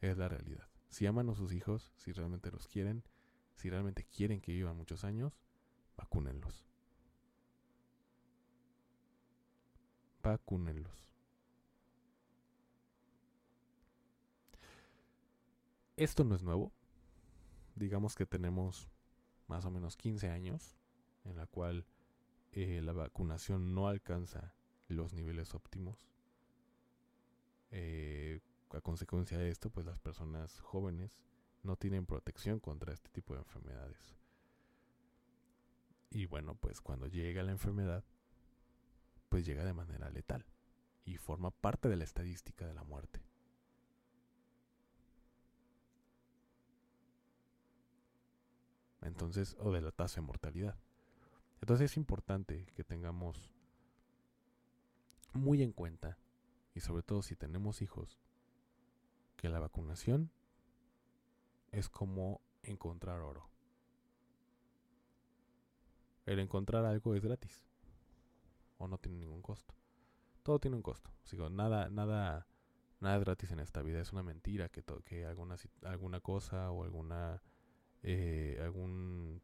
Es 0.01 0.17
la 0.17 0.27
realidad. 0.27 0.67
Si 0.89 1.05
aman 1.05 1.29
a 1.29 1.35
sus 1.35 1.53
hijos, 1.53 1.93
si 1.95 2.11
realmente 2.11 2.51
los 2.51 2.67
quieren, 2.67 3.05
si 3.55 3.69
realmente 3.69 4.03
quieren 4.03 4.41
que 4.41 4.51
vivan 4.51 4.75
muchos 4.75 5.05
años, 5.05 5.39
vacúnenlos. 5.95 6.65
Vacúnenlos. 10.25 11.11
Esto 15.97 16.23
no 16.23 16.35
es 16.35 16.43
nuevo. 16.43 16.71
Digamos 17.75 18.15
que 18.15 18.25
tenemos 18.25 18.89
más 19.47 19.65
o 19.65 19.71
menos 19.71 19.95
15 19.95 20.29
años 20.29 20.75
en 21.23 21.37
la 21.37 21.45
cual 21.45 21.85
eh, 22.51 22.81
la 22.81 22.93
vacunación 22.93 23.73
no 23.73 23.87
alcanza 23.87 24.55
los 24.87 25.13
niveles 25.13 25.53
óptimos, 25.53 25.97
eh, 27.71 28.39
a 28.69 28.81
consecuencia 28.81 29.37
de 29.37 29.49
esto, 29.49 29.69
pues 29.69 29.85
las 29.85 29.99
personas 29.99 30.59
jóvenes 30.59 31.17
no 31.63 31.75
tienen 31.75 32.05
protección 32.05 32.59
contra 32.59 32.93
este 32.93 33.09
tipo 33.09 33.33
de 33.33 33.39
enfermedades. 33.39 34.15
Y 36.11 36.27
bueno, 36.27 36.55
pues 36.55 36.81
cuando 36.81 37.07
llega 37.07 37.43
la 37.43 37.51
enfermedad, 37.51 38.03
pues 39.35 39.45
llega 39.45 39.65
de 39.65 39.73
manera 39.73 40.09
letal 40.11 40.45
y 41.03 41.17
forma 41.17 41.51
parte 41.51 41.89
de 41.89 41.97
la 41.97 42.05
estadística 42.05 42.65
de 42.65 42.73
la 42.73 42.85
muerte. 42.85 43.21
Entonces, 49.01 49.57
o 49.59 49.73
de 49.73 49.81
la 49.81 49.91
tasa 49.91 50.21
de 50.21 50.27
mortalidad. 50.27 50.77
Entonces 51.59 51.91
es 51.91 51.97
importante 51.97 52.65
que 52.77 52.85
tengamos 52.85 53.51
muy 55.33 55.61
en 55.63 55.73
cuenta, 55.73 56.17
y 56.73 56.79
sobre 56.79 57.03
todo 57.03 57.21
si 57.21 57.35
tenemos 57.35 57.81
hijos, 57.81 58.21
que 59.35 59.49
la 59.49 59.59
vacunación 59.59 60.31
es 61.73 61.89
como 61.89 62.39
encontrar 62.63 63.19
oro. 63.19 63.49
El 66.25 66.39
encontrar 66.39 66.85
algo 66.85 67.15
es 67.15 67.21
gratis 67.21 67.65
o 68.77 68.87
no 68.87 68.97
tiene 68.97 69.19
ningún 69.19 69.41
costo. 69.41 69.73
Todo 70.43 70.59
tiene 70.59 70.77
un 70.77 70.83
costo. 70.83 71.11
Sigo, 71.23 71.49
nada, 71.49 71.89
nada, 71.89 72.47
nada 72.99 73.15
es 73.17 73.23
gratis 73.23 73.51
en 73.51 73.59
esta 73.59 73.81
vida. 73.81 73.99
Es 73.99 74.13
una 74.13 74.23
mentira 74.23 74.69
que, 74.69 74.83
que 75.03 75.25
alguna, 75.25 75.55
alguna 75.83 76.19
cosa 76.19 76.71
o 76.71 76.83
alguna 76.83 77.41
eh, 78.03 78.59
algún 78.61 79.41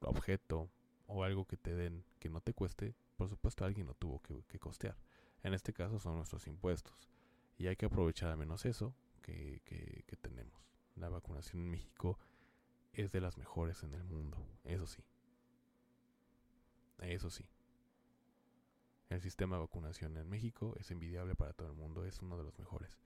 objeto 0.00 0.68
o 1.06 1.22
algo 1.22 1.46
que 1.46 1.56
te 1.56 1.74
den 1.74 2.04
que 2.18 2.28
no 2.28 2.40
te 2.40 2.54
cueste, 2.54 2.94
por 3.16 3.28
supuesto 3.28 3.64
alguien 3.64 3.86
lo 3.86 3.94
tuvo 3.94 4.20
que, 4.20 4.42
que 4.48 4.58
costear. 4.58 4.96
En 5.42 5.54
este 5.54 5.72
caso 5.72 5.98
son 5.98 6.16
nuestros 6.16 6.46
impuestos. 6.46 7.08
Y 7.56 7.68
hay 7.68 7.76
que 7.76 7.86
aprovechar 7.86 8.30
al 8.30 8.36
menos 8.36 8.64
eso 8.66 8.94
que, 9.22 9.62
que, 9.64 10.16
tenemos. 10.16 10.60
La 10.96 11.08
vacunación 11.08 11.62
en 11.62 11.70
México 11.70 12.18
es 12.92 13.12
de 13.12 13.20
las 13.20 13.38
mejores 13.38 13.82
en 13.84 13.94
el 13.94 14.02
mundo, 14.02 14.44
eso 14.64 14.86
sí. 14.86 15.04
Eso 16.98 17.30
sí. 17.30 17.44
El 19.10 19.20
sistema 19.20 19.56
de 19.56 19.62
vacunación 19.62 20.16
en 20.16 20.28
México 20.30 20.74
es 20.78 20.90
envidiable 20.90 21.34
para 21.34 21.52
todo 21.52 21.68
el 21.68 21.74
mundo, 21.74 22.04
es 22.06 22.22
uno 22.22 22.38
de 22.38 22.44
los 22.44 22.58
mejores. 22.58 22.98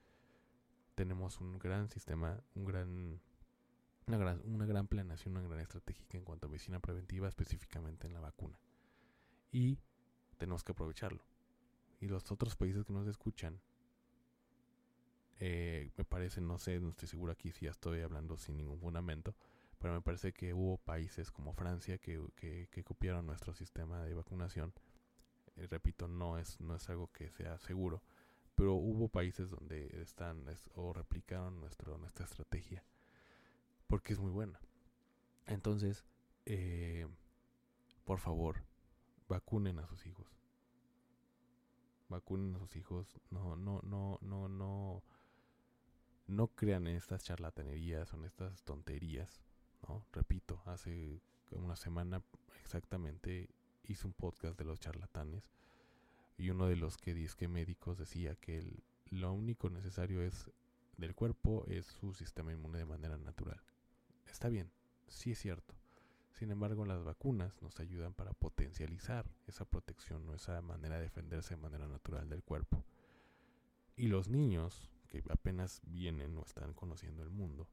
Tenemos 0.94 1.40
un 1.40 1.58
gran 1.58 1.88
sistema, 1.88 2.40
un 2.54 2.64
gran, 2.64 3.20
una, 4.06 4.18
gran, 4.18 4.40
una 4.44 4.66
gran 4.66 4.86
planeación, 4.86 5.36
una 5.36 5.48
gran 5.48 5.60
estratégica 5.60 6.16
en 6.16 6.24
cuanto 6.24 6.46
a 6.46 6.50
medicina 6.50 6.78
preventiva, 6.78 7.26
específicamente 7.26 8.06
en 8.06 8.12
la 8.12 8.20
vacuna. 8.20 8.60
Y 9.50 9.80
tenemos 10.36 10.62
que 10.62 10.70
aprovecharlo. 10.70 11.24
Y 12.00 12.06
los 12.06 12.30
otros 12.30 12.54
países 12.54 12.84
que 12.84 12.92
nos 12.92 13.08
escuchan 13.08 13.60
eh, 15.40 15.90
me 15.96 16.04
parece, 16.04 16.40
no 16.40 16.58
sé, 16.58 16.78
no 16.80 16.90
estoy 16.90 17.08
seguro 17.08 17.32
aquí 17.32 17.50
si 17.50 17.64
ya 17.64 17.70
estoy 17.70 18.02
hablando 18.02 18.36
sin 18.38 18.56
ningún 18.56 18.78
fundamento, 18.78 19.34
pero 19.78 19.94
me 19.94 20.00
parece 20.00 20.32
que 20.32 20.54
hubo 20.54 20.78
países 20.78 21.30
como 21.30 21.52
Francia 21.52 21.98
que, 21.98 22.20
que, 22.36 22.84
copiaron 22.84 23.26
nuestro 23.26 23.52
sistema 23.52 24.02
de 24.04 24.14
vacunación. 24.14 24.72
Repito, 25.56 26.08
no 26.08 26.38
es, 26.38 26.60
no 26.60 26.74
es 26.74 26.88
algo 26.90 27.10
que 27.12 27.30
sea 27.30 27.58
seguro, 27.58 28.02
pero 28.54 28.74
hubo 28.74 29.08
países 29.08 29.50
donde 29.50 30.00
están 30.00 30.44
o 30.74 30.92
replicaron 30.92 31.60
nuestro, 31.60 31.96
nuestra 31.98 32.24
estrategia, 32.24 32.84
porque 33.86 34.12
es 34.12 34.18
muy 34.18 34.30
buena. 34.30 34.60
Entonces, 35.46 36.04
eh, 36.46 37.06
por 38.04 38.18
favor, 38.18 38.64
vacunen 39.28 39.78
a 39.78 39.86
sus 39.86 40.06
hijos. 40.06 40.26
Vacunen 42.08 42.54
a 42.54 42.58
sus 42.58 42.76
hijos. 42.76 43.20
No, 43.30 43.56
no, 43.56 43.80
no, 43.82 44.18
no, 44.20 44.48
no 44.48 45.02
no 46.26 46.48
crean 46.48 46.86
en 46.86 46.96
estas 46.96 47.24
charlatanerías 47.24 48.12
o 48.12 48.16
en 48.16 48.24
estas 48.24 48.62
tonterías, 48.62 49.40
¿no? 49.86 50.06
Repito, 50.12 50.62
hace 50.66 51.20
una 51.50 51.76
semana 51.76 52.22
exactamente 52.62 53.48
hice 53.86 54.06
un 54.06 54.12
podcast 54.12 54.58
de 54.58 54.64
los 54.64 54.80
charlatanes 54.80 55.50
y 56.36 56.50
uno 56.50 56.66
de 56.66 56.76
los 56.76 56.96
que 56.96 57.14
disque 57.14 57.48
médicos 57.48 57.98
decía 57.98 58.34
que 58.36 58.82
lo 59.10 59.32
único 59.32 59.70
necesario 59.70 60.22
es 60.22 60.50
del 60.96 61.14
cuerpo 61.14 61.64
es 61.68 61.86
su 61.86 62.14
sistema 62.14 62.52
inmune 62.52 62.78
de 62.78 62.84
manera 62.84 63.16
natural. 63.18 63.60
Está 64.26 64.48
bien, 64.48 64.70
sí 65.08 65.32
es 65.32 65.38
cierto. 65.38 65.74
Sin 66.32 66.50
embargo, 66.50 66.84
las 66.84 67.04
vacunas 67.04 67.62
nos 67.62 67.78
ayudan 67.78 68.12
para 68.12 68.32
potencializar 68.32 69.30
esa 69.46 69.64
protección 69.64 70.28
o 70.28 70.34
esa 70.34 70.60
manera 70.62 70.96
de 70.96 71.02
defenderse 71.02 71.54
de 71.54 71.62
manera 71.62 71.86
natural 71.86 72.28
del 72.28 72.42
cuerpo. 72.42 72.84
Y 73.96 74.08
los 74.08 74.28
niños 74.28 74.90
que 75.08 75.22
apenas 75.30 75.80
vienen 75.86 76.36
o 76.36 76.42
están 76.44 76.72
conociendo 76.72 77.22
el 77.22 77.30
mundo, 77.30 77.68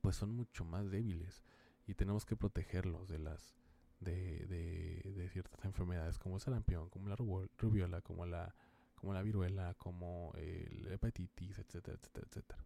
pues 0.00 0.14
son 0.14 0.30
mucho 0.30 0.64
más 0.64 0.88
débiles 0.88 1.42
y 1.88 1.94
tenemos 1.94 2.24
que 2.24 2.36
protegerlos 2.36 3.08
de 3.08 3.18
las 3.18 3.56
de, 4.00 4.46
de, 4.46 5.28
ciertas 5.30 5.64
enfermedades 5.64 6.18
como 6.18 6.36
el 6.36 6.40
sarampión, 6.40 6.88
como 6.88 7.08
la 7.08 7.16
rubiola, 7.16 8.00
como 8.00 8.26
la 8.26 8.54
como 8.94 9.12
la 9.12 9.22
viruela, 9.22 9.74
como 9.74 10.32
el 10.36 10.88
hepatitis, 10.90 11.58
etcétera, 11.58 11.98
etcétera, 11.98 12.26
etcétera. 12.28 12.64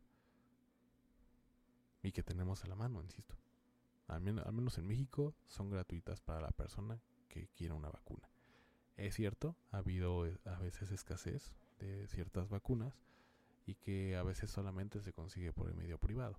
Y 2.03 2.13
que 2.13 2.23
tenemos 2.23 2.65
a 2.65 2.69
la 2.69 2.77
mano, 2.77 3.03
insisto. 3.03 3.35
Al 4.07 4.21
menos, 4.21 4.47
al 4.47 4.53
menos 4.53 4.79
en 4.79 4.87
México 4.87 5.35
son 5.47 5.71
gratuitas 5.71 6.21
para 6.21 6.41
la 6.41 6.51
persona 6.53 7.01
que 7.29 7.49
quiera 7.49 7.75
una 7.75 7.91
vacuna. 7.91 8.31
Es 8.97 9.17
cierto, 9.17 9.57
ha 9.71 9.79
habido 9.79 10.25
a 10.45 10.59
veces 10.61 10.91
escasez 10.91 11.53
de 11.79 12.07
ciertas 12.09 12.49
vacunas 12.49 13.03
y 13.67 13.75
que 13.75 14.17
a 14.17 14.23
veces 14.23 14.51
solamente 14.51 15.01
se 15.01 15.13
consigue 15.13 15.53
por 15.53 15.69
el 15.69 15.75
medio 15.75 15.99
privado. 15.99 16.39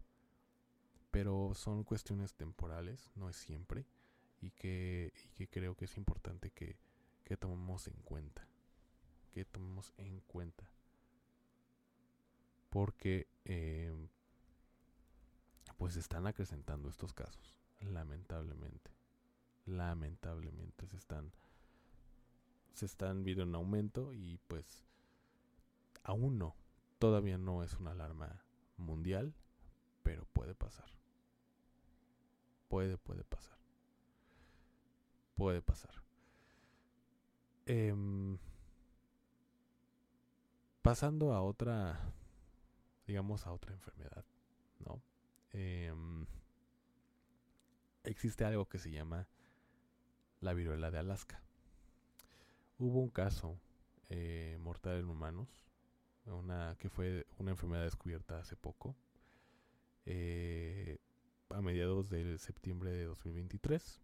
Pero 1.12 1.54
son 1.54 1.84
cuestiones 1.84 2.34
temporales, 2.36 3.12
no 3.16 3.30
es 3.30 3.36
siempre, 3.36 3.86
y 4.42 4.52
que, 4.52 5.14
creo 5.52 5.76
que 5.76 5.86
es 5.86 5.98
importante 5.98 6.52
que, 6.52 6.78
que 7.24 7.38
tomemos 7.38 7.88
en 7.88 7.96
cuenta. 8.04 8.48
Que 9.32 9.46
tomemos 9.46 9.94
en 9.98 10.20
cuenta. 10.22 10.70
Porque 12.70 13.28
eh, 13.46 13.94
pues 15.78 15.96
están 15.96 16.28
acrecentando 16.28 16.90
estos 16.90 17.14
casos, 17.14 17.56
lamentablemente. 17.80 18.92
Lamentablemente 19.66 20.88
se 20.88 20.98
están 20.98 21.32
se 22.74 22.86
están 22.86 23.24
viendo 23.24 23.44
en 23.44 23.54
aumento 23.54 24.14
y 24.14 24.40
pues 24.48 24.86
Aún 26.04 26.38
no. 26.38 26.56
Todavía 27.00 27.38
no 27.38 27.64
es 27.64 27.74
una 27.76 27.92
alarma 27.92 28.44
mundial, 28.78 29.34
pero 30.04 30.26
puede 30.34 30.56
pasar. 30.56 30.90
Puede, 32.68 32.98
puede 32.98 33.24
pasar. 33.24 33.58
Puede 35.36 35.62
pasar. 35.62 35.94
Em, 37.66 38.38
pasando 40.82 41.34
a 41.34 41.42
otra, 41.42 42.00
digamos, 43.08 43.46
a 43.48 43.54
otra 43.54 43.74
enfermedad, 43.74 44.26
¿no? 44.80 45.02
Em, 45.52 46.26
existe 48.04 48.46
algo 48.46 48.68
que 48.68 48.80
se 48.80 48.92
llama 48.92 49.28
la 50.40 50.54
viruela 50.54 50.92
de 50.92 51.00
Alaska. 51.00 51.42
Hubo 52.80 53.00
un 53.00 53.10
caso 53.10 53.60
eh, 54.10 54.58
mortal 54.60 55.00
en 55.00 55.10
humanos 55.10 55.62
una, 56.26 56.76
que 56.80 56.90
fue 56.90 57.26
una 57.38 57.52
enfermedad 57.52 57.84
descubierta 57.84 58.40
hace 58.40 58.56
poco, 58.56 58.96
eh, 60.06 60.98
a 61.50 61.62
mediados 61.62 62.10
de 62.10 62.38
septiembre 62.38 62.92
de 62.92 63.06
2023. 63.06 64.01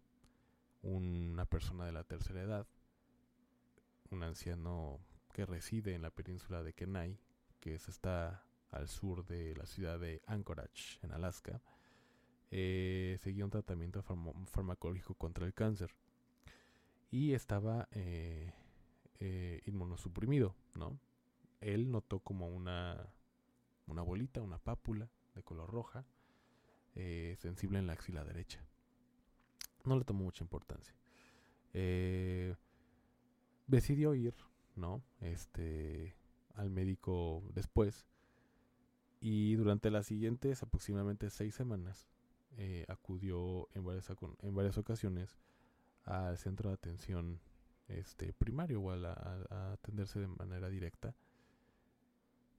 Una 0.81 1.45
persona 1.45 1.85
de 1.85 1.91
la 1.91 2.03
tercera 2.03 2.41
edad, 2.41 2.67
un 4.09 4.23
anciano 4.23 4.99
que 5.33 5.45
reside 5.45 5.95
en 5.95 6.01
la 6.01 6.11
península 6.11 6.63
de 6.63 6.73
Kenai, 6.73 7.19
que 7.59 7.75
está 7.75 8.43
al 8.71 8.87
sur 8.87 9.25
de 9.25 9.55
la 9.55 9.65
ciudad 9.65 9.99
de 9.99 10.21
Anchorage, 10.27 10.99
en 11.01 11.11
Alaska, 11.11 11.61
eh, 12.51 13.17
seguía 13.21 13.43
un 13.43 13.51
tratamiento 13.51 14.01
farmacológico 14.45 15.15
contra 15.15 15.45
el 15.45 15.53
cáncer 15.53 15.93
y 17.11 17.33
estaba 17.33 17.89
eh, 17.91 18.53
inmunosuprimido, 19.65 20.55
¿no? 20.75 20.97
él 21.61 21.91
notó 21.91 22.19
como 22.19 22.47
una, 22.47 23.07
una 23.87 24.01
bolita, 24.01 24.41
una 24.41 24.57
pápula 24.57 25.09
de 25.35 25.43
color 25.43 25.69
roja, 25.69 26.05
eh, 26.95 27.35
sensible 27.39 27.79
en 27.79 27.87
la 27.87 27.93
axila 27.93 28.23
derecha. 28.23 28.65
No 29.87 29.97
le 29.97 30.03
tomó 30.03 30.25
mucha 30.25 30.43
importancia. 30.43 30.93
Eh, 31.73 32.53
decidió 33.67 34.13
ir, 34.15 34.33
¿no? 34.75 35.01
Este, 35.21 36.13
al 36.55 36.69
médico 36.69 37.41
después. 37.53 38.05
Y 39.21 39.55
durante 39.55 39.89
las 39.89 40.05
siguientes 40.05 40.61
aproximadamente 40.61 41.29
seis 41.29 41.55
semanas, 41.55 42.05
eh, 42.57 42.85
acudió 42.89 43.69
en 43.73 43.85
varias, 43.85 44.11
en 44.41 44.55
varias 44.55 44.77
ocasiones 44.77 45.37
al 46.03 46.37
centro 46.37 46.69
de 46.69 46.75
atención 46.75 47.39
este 47.87 48.33
primario 48.33 48.81
o 48.81 48.91
a, 48.91 49.73
atenderse 49.73 50.19
de 50.19 50.27
manera 50.27 50.69
directa 50.69 51.15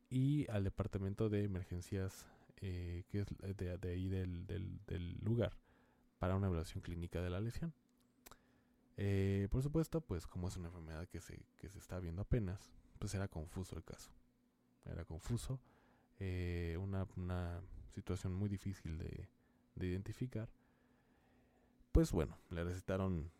y 0.09 0.49
al 0.51 0.65
departamento 0.65 1.29
de 1.29 1.45
emergencias 1.45 2.27
eh, 2.61 3.05
que 3.09 3.21
es 3.21 3.27
de, 3.57 3.89
ahí 3.91 4.09
del, 4.09 4.47
del, 4.47 5.19
lugar 5.21 5.53
para 6.19 6.37
una 6.37 6.47
evaluación 6.47 6.83
clínica 6.83 7.21
de 7.23 7.31
la 7.31 7.41
lesión. 7.41 7.73
Eh, 8.97 9.49
por 9.51 9.63
supuesto, 9.63 10.01
pues 10.01 10.27
como 10.27 10.49
es 10.49 10.57
una 10.57 10.69
enfermedad 10.69 11.07
que 11.09 11.21
se, 11.21 11.47
que 11.57 11.69
se 11.69 11.79
está 11.79 12.01
viendo 12.01 12.23
apenas, 12.23 12.73
pues 12.99 13.15
era 13.15 13.29
confuso 13.29 13.77
el 13.77 13.85
caso. 13.85 14.11
Era 14.85 15.05
confuso, 15.05 15.61
eh, 16.19 16.77
una, 16.81 17.07
una, 17.17 17.61
situación 17.95 18.33
muy 18.33 18.49
difícil 18.49 18.97
de, 18.99 19.29
de 19.75 19.87
identificar. 19.87 20.49
Pues 21.91 22.13
bueno, 22.13 22.39
le 22.51 22.63
recetaron 22.63 23.31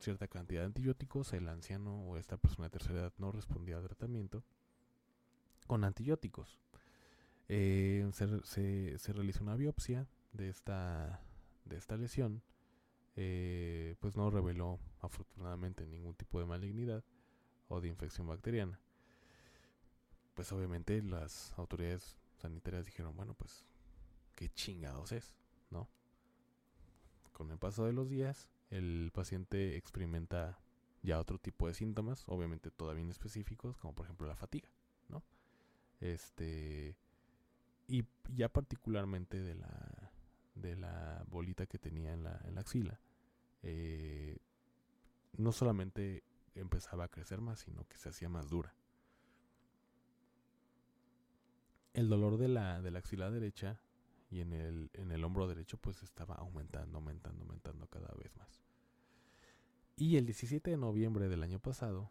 cierta 0.00 0.26
cantidad 0.26 0.62
de 0.62 0.66
antibióticos, 0.66 1.32
el 1.32 1.48
anciano 1.48 2.02
o 2.06 2.16
esta 2.16 2.36
persona 2.36 2.66
de 2.66 2.70
tercera 2.70 3.00
edad 3.00 3.12
no 3.18 3.30
respondía 3.30 3.76
al 3.76 3.84
tratamiento 3.84 4.42
con 5.66 5.84
antibióticos. 5.84 6.58
Eh, 7.48 8.08
se, 8.12 8.42
se, 8.44 8.98
se, 8.98 9.12
realizó 9.12 9.42
una 9.42 9.56
biopsia 9.56 10.06
de 10.32 10.48
esta, 10.48 11.20
de 11.64 11.76
esta 11.76 11.96
lesión, 11.96 12.42
eh, 13.16 13.96
pues 14.00 14.16
no 14.16 14.30
reveló 14.30 14.78
afortunadamente 15.00 15.86
ningún 15.86 16.14
tipo 16.14 16.38
de 16.40 16.46
malignidad 16.46 17.04
o 17.68 17.80
de 17.80 17.88
infección 17.88 18.26
bacteriana. 18.26 18.80
Pues 20.34 20.52
obviamente 20.52 21.02
las 21.02 21.52
autoridades 21.58 22.16
sanitarias 22.38 22.86
dijeron, 22.86 23.14
bueno, 23.16 23.34
pues 23.34 23.66
qué 24.34 24.48
chingados 24.48 25.12
es, 25.12 25.34
¿no? 25.70 25.88
Con 27.32 27.50
el 27.50 27.58
paso 27.58 27.84
de 27.84 27.92
los 27.92 28.08
días, 28.08 28.48
el 28.70 29.10
paciente 29.12 29.76
experimenta 29.76 30.58
ya 31.02 31.18
otro 31.18 31.38
tipo 31.38 31.66
de 31.66 31.74
síntomas, 31.74 32.24
obviamente 32.26 32.70
todavía 32.70 33.02
inespecíficos, 33.02 33.76
como 33.78 33.94
por 33.94 34.06
ejemplo 34.06 34.26
la 34.26 34.36
fatiga, 34.36 34.68
¿no? 35.08 35.22
Este 36.00 36.96
y 37.88 38.04
ya 38.34 38.48
particularmente 38.48 39.42
de 39.42 39.56
la 39.56 40.09
de 40.54 40.76
la 40.76 41.24
bolita 41.28 41.66
que 41.66 41.78
tenía 41.78 42.12
en 42.12 42.24
la, 42.24 42.40
en 42.44 42.54
la 42.54 42.60
axila, 42.60 43.00
eh, 43.62 44.38
no 45.36 45.52
solamente 45.52 46.24
empezaba 46.54 47.04
a 47.04 47.08
crecer 47.08 47.40
más, 47.40 47.60
sino 47.60 47.86
que 47.88 47.96
se 47.96 48.08
hacía 48.08 48.28
más 48.28 48.48
dura. 48.48 48.74
El 51.92 52.08
dolor 52.08 52.36
de 52.36 52.48
la, 52.48 52.80
de 52.82 52.90
la 52.90 53.00
axila 53.00 53.30
derecha 53.30 53.80
y 54.30 54.40
en 54.40 54.52
el, 54.52 54.90
en 54.94 55.10
el 55.10 55.24
hombro 55.24 55.48
derecho 55.48 55.76
pues 55.76 56.02
estaba 56.02 56.36
aumentando, 56.36 56.98
aumentando, 56.98 57.42
aumentando 57.42 57.86
cada 57.88 58.14
vez 58.14 58.34
más. 58.36 58.62
Y 59.96 60.16
el 60.16 60.24
17 60.24 60.70
de 60.70 60.76
noviembre 60.76 61.28
del 61.28 61.42
año 61.42 61.58
pasado, 61.58 62.10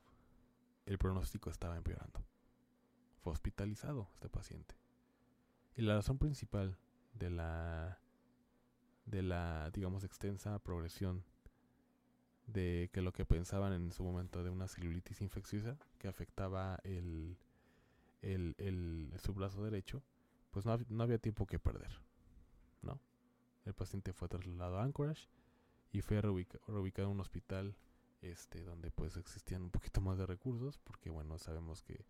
el 0.86 0.97
pronóstico 0.97 1.49
estaba 1.49 1.78
empeorando. 1.78 2.23
Fue 3.21 3.34
hospitalizado 3.34 4.10
este 4.13 4.30
paciente. 4.30 4.75
Y 5.75 5.82
la 5.82 5.95
razón 5.95 6.17
principal 6.17 6.78
de 7.13 7.30
la, 7.30 7.99
de 9.10 9.24
la, 9.24 9.72
digamos, 9.72 10.04
extensa 10.04 10.60
progresión 10.60 11.24
de 12.48 12.89
que 12.93 13.02
lo 13.02 13.12
que 13.12 13.26
pensaban 13.26 13.74
en 13.74 13.91
su 13.91 14.04
momento 14.04 14.43
de 14.43 14.50
una 14.50 14.67
celulitis 14.67 15.22
infecciosa 15.22 15.78
que 15.98 16.08
afectaba 16.08 16.80
el, 16.84 17.38
el, 18.22 18.56
el, 18.58 19.13
su 19.22 19.34
brazo 19.34 19.63
derecho, 19.63 20.02
pues 20.52 20.65
no, 20.65 20.78
no 20.89 21.04
había 21.04 21.19
tiempo 21.19 21.45
que 21.45 21.60
perder. 21.60 21.91
¿no? 22.82 23.00
El 23.65 23.74
paciente 23.74 24.13
fue 24.13 24.30
trasladado 24.30 24.80
a 24.80 24.84
Anchorage 24.84 25.28
y 25.91 26.02
fue 26.02 26.22
reubicado 26.22 27.08
en 27.08 27.13
un 27.13 27.19
hospital 27.19 27.76
este 28.22 28.63
donde 28.63 28.91
pues 28.91 29.15
existían 29.15 29.63
un 29.63 29.72
poquito 29.72 30.02
más 30.02 30.17
de 30.17 30.26
recursos 30.26 30.78
porque 30.78 31.10
bueno 31.10 31.38
sabemos 31.38 31.82
que, 31.82 32.06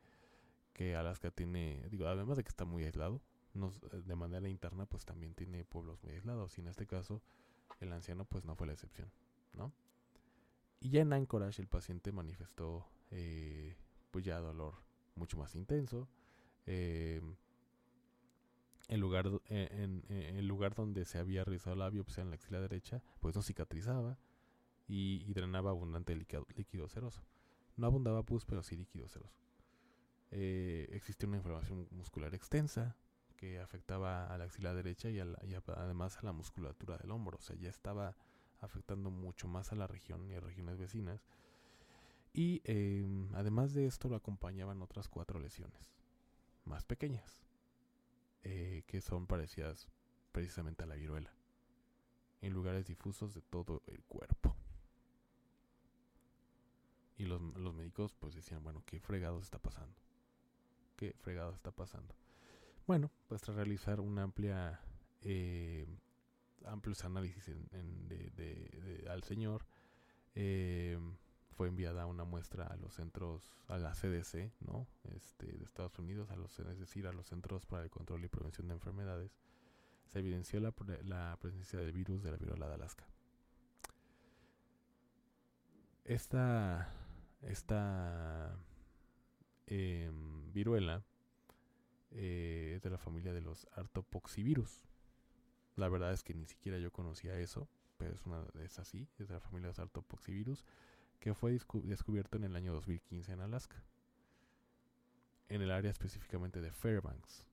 que 0.74 0.96
Alaska 0.96 1.30
tiene 1.30 1.86
digo 1.92 2.08
además 2.08 2.38
de 2.38 2.44
que 2.44 2.50
está 2.50 2.66
muy 2.66 2.84
aislado 2.84 3.22
de 3.60 4.16
manera 4.16 4.48
interna 4.50 4.86
pues 4.86 5.06
también 5.06 5.34
tiene 5.34 5.66
pueblos 5.66 6.02
muy 6.04 6.14
aislados 6.14 6.58
y 6.58 6.62
en 6.62 6.68
este 6.68 6.86
caso 6.86 7.22
el 7.80 7.92
anciano 7.92 8.26
pues 8.26 8.46
no 8.46 8.56
fue 8.56 8.68
la 8.68 8.74
excepción 8.74 9.12
no 9.54 9.72
y 10.80 10.90
ya 10.90 11.02
en 11.02 11.14
Anchorage 11.14 11.62
el 11.62 11.68
paciente 11.68 12.12
manifestó 12.12 12.86
eh, 13.12 13.76
pues 14.12 14.26
ya 14.26 14.40
dolor 14.40 14.76
mucho 15.16 15.38
más 15.38 15.56
intenso 15.56 16.08
eh, 16.66 17.22
el 18.90 19.00
lugar, 19.00 19.30
eh, 19.50 19.70
en, 19.72 20.04
el 20.10 20.48
lugar 20.48 20.74
donde 20.74 21.06
se 21.06 21.20
había 21.20 21.44
realizado 21.44 21.76
la 21.76 21.90
biopsia 21.90 22.22
en 22.22 22.32
la 22.32 22.36
axila 22.36 22.60
derecha, 22.60 23.04
pues 23.20 23.36
no 23.36 23.44
cicatrizaba 23.44 24.18
y, 24.88 25.32
drenaba 25.32 25.70
abundante 25.70 26.16
líquido, 26.16 26.46
líquido, 26.56 26.90
seroso. 26.90 27.24
No 27.78 27.86
abundaba 27.86 28.24
pus, 28.24 28.46
pero 28.46 28.64
sí 28.64 28.76
líquido 28.76 29.08
seroso. 29.08 29.38
Eh, 30.32 30.90
existía 30.92 31.28
una 31.28 31.38
inflamación 31.38 31.88
muscular 31.92 32.34
extensa 32.34 32.96
que 33.40 33.58
afectaba 33.62 34.28
a 34.28 34.38
la 34.38 34.44
axila 34.44 34.74
derecha 34.74 35.10
y, 35.10 35.20
además 35.20 36.18
a 36.18 36.26
la 36.26 36.34
musculatura 36.34 36.98
del 36.98 37.12
hombro. 37.12 37.38
O 37.38 37.42
sea, 37.42 37.56
ya 37.56 37.70
estaba 37.70 38.18
afectando 38.60 39.12
mucho 39.12 39.48
más 39.48 39.72
a 39.72 39.76
la 39.76 39.88
región 39.88 40.30
y 40.30 40.34
a 40.34 40.42
regiones 40.42 40.78
vecinas. 40.78 41.24
Y 42.34 42.62
em, 42.66 43.34
además 43.34 43.74
de 43.74 43.86
esto 43.86 44.10
lo 44.10 44.18
acompañaban 44.18 44.82
otras 44.82 45.08
cuatro 45.08 45.40
lesiones 45.40 45.80
más 46.66 46.84
pequeñas 46.84 47.42
eh, 48.44 48.84
que 48.86 49.02
son 49.02 49.26
parecidas 49.26 49.88
precisamente 50.34 50.84
a 50.84 50.88
la 50.88 50.96
viruela, 50.96 51.34
en 52.42 52.54
lugares 52.54 52.88
difusos 52.88 53.34
de 53.34 53.42
todo 53.42 53.82
el 53.88 54.04
cuerpo. 54.04 54.54
Y 57.18 57.24
los, 57.24 57.42
los 57.56 57.74
médicos 57.74 58.14
pues 58.20 58.36
decían, 58.36 58.64
bueno, 58.64 58.84
¿qué 58.86 59.00
fregado 59.00 59.40
está 59.40 59.60
pasando? 59.60 59.96
¿Qué 60.98 61.16
fregado 61.22 61.54
está 61.54 61.72
pasando? 61.72 62.14
Bueno, 62.90 63.12
pues 63.28 63.44
tras 63.44 63.56
realizar 63.56 64.00
una 64.00 64.24
amplia, 64.24 64.82
eh, 65.22 65.86
amplios 66.66 67.06
análisis 67.06 67.48
en, 67.48 68.08
de, 68.08 69.06
al 69.12 69.22
señor, 69.22 69.64
eh, 70.34 70.98
fue 71.52 71.68
enviada 71.68 72.08
una 72.08 72.24
muestra 72.24 72.66
a 72.66 72.76
los 72.78 72.96
centros, 72.96 73.54
a 73.68 73.78
la 73.78 73.92
CDC, 73.92 74.52
¿no? 74.62 74.88
Este, 75.04 75.46
de 75.56 75.64
Estados 75.66 76.00
Unidos, 76.00 76.32
a 76.32 76.36
los, 76.36 76.58
es 76.58 76.80
decir, 76.80 77.06
a 77.06 77.14
los 77.14 77.28
Centros 77.28 77.68
para 77.68 77.84
el 77.84 77.92
Control 77.92 78.26
y 78.26 78.28
Prevención 78.28 78.68
de 78.68 78.74
Enfermedades, 78.74 79.38
se 80.08 80.18
evidenció 80.18 80.60
la, 80.60 80.74
la 81.04 81.38
presencia 81.40 81.78
del 81.78 81.92
virus 81.92 82.24
de 82.24 82.32
la 82.32 82.38
viruela 82.38 82.68
de 82.70 82.74
Alaska. 82.74 83.06
Esta, 86.06 86.92
esta 87.44 88.58
em, 89.68 90.52
viruela 90.52 91.04
eh, 92.12 92.74
es 92.76 92.82
de 92.82 92.90
la 92.90 92.98
familia 92.98 93.34
de 93.34 93.42
los 93.42 93.68
artopoxivirus. 93.74 94.84
La 95.76 95.90
verdad 95.90 96.14
es 96.14 96.24
que 96.24 96.34
ni 96.34 96.46
siquiera 96.46 96.78
yo 96.78 96.92
conocía 96.92 97.40
eso, 97.40 97.70
pero 97.98 98.14
es 98.14 98.26
una 98.26 98.46
es 98.64 98.80
así, 98.80 99.08
es 99.18 99.28
de 99.28 99.36
la 99.36 99.40
familia 99.40 99.68
de 99.68 99.72
los 99.72 99.80
artopoxivirus 99.80 100.66
que 101.20 101.34
fue 101.34 101.60
descubierto 101.84 102.38
en 102.38 102.46
el 102.46 102.56
año 102.56 102.74
2015 102.74 103.34
en 103.34 103.42
Alaska, 103.42 103.84
en 105.50 105.62
el 105.62 105.72
área 105.72 105.92
específicamente 105.92 106.62
de 106.62 106.72
Fairbanks. 106.72 107.46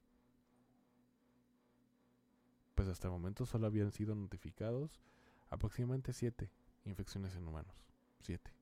Pues 2.74 2.88
hasta 2.88 3.08
el 3.08 3.12
momento 3.12 3.46
solo 3.46 3.66
habían 3.66 3.90
sido 3.90 4.14
notificados 4.14 5.00
aproximadamente 5.48 6.12
7 6.12 6.50
infecciones 6.84 7.34
en 7.34 7.48
humanos. 7.48 7.74
7. 8.20 8.52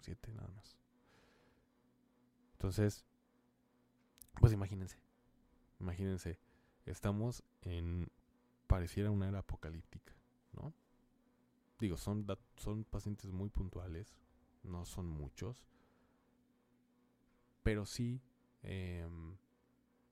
7 0.00 0.32
nada 0.34 0.48
más. 0.48 0.76
Entonces, 2.52 3.04
pues 4.40 4.52
imagínense. 4.52 5.05
Imagínense, 5.78 6.38
estamos 6.84 7.42
en 7.62 8.10
pareciera 8.66 9.10
una 9.10 9.28
era 9.28 9.40
apocalíptica, 9.40 10.14
¿no? 10.52 10.72
Digo, 11.78 11.96
son, 11.96 12.26
son 12.56 12.84
pacientes 12.84 13.30
muy 13.30 13.50
puntuales, 13.50 14.16
no 14.62 14.84
son 14.84 15.06
muchos, 15.06 15.66
pero 17.62 17.84
sí, 17.84 18.20
em, 18.62 19.36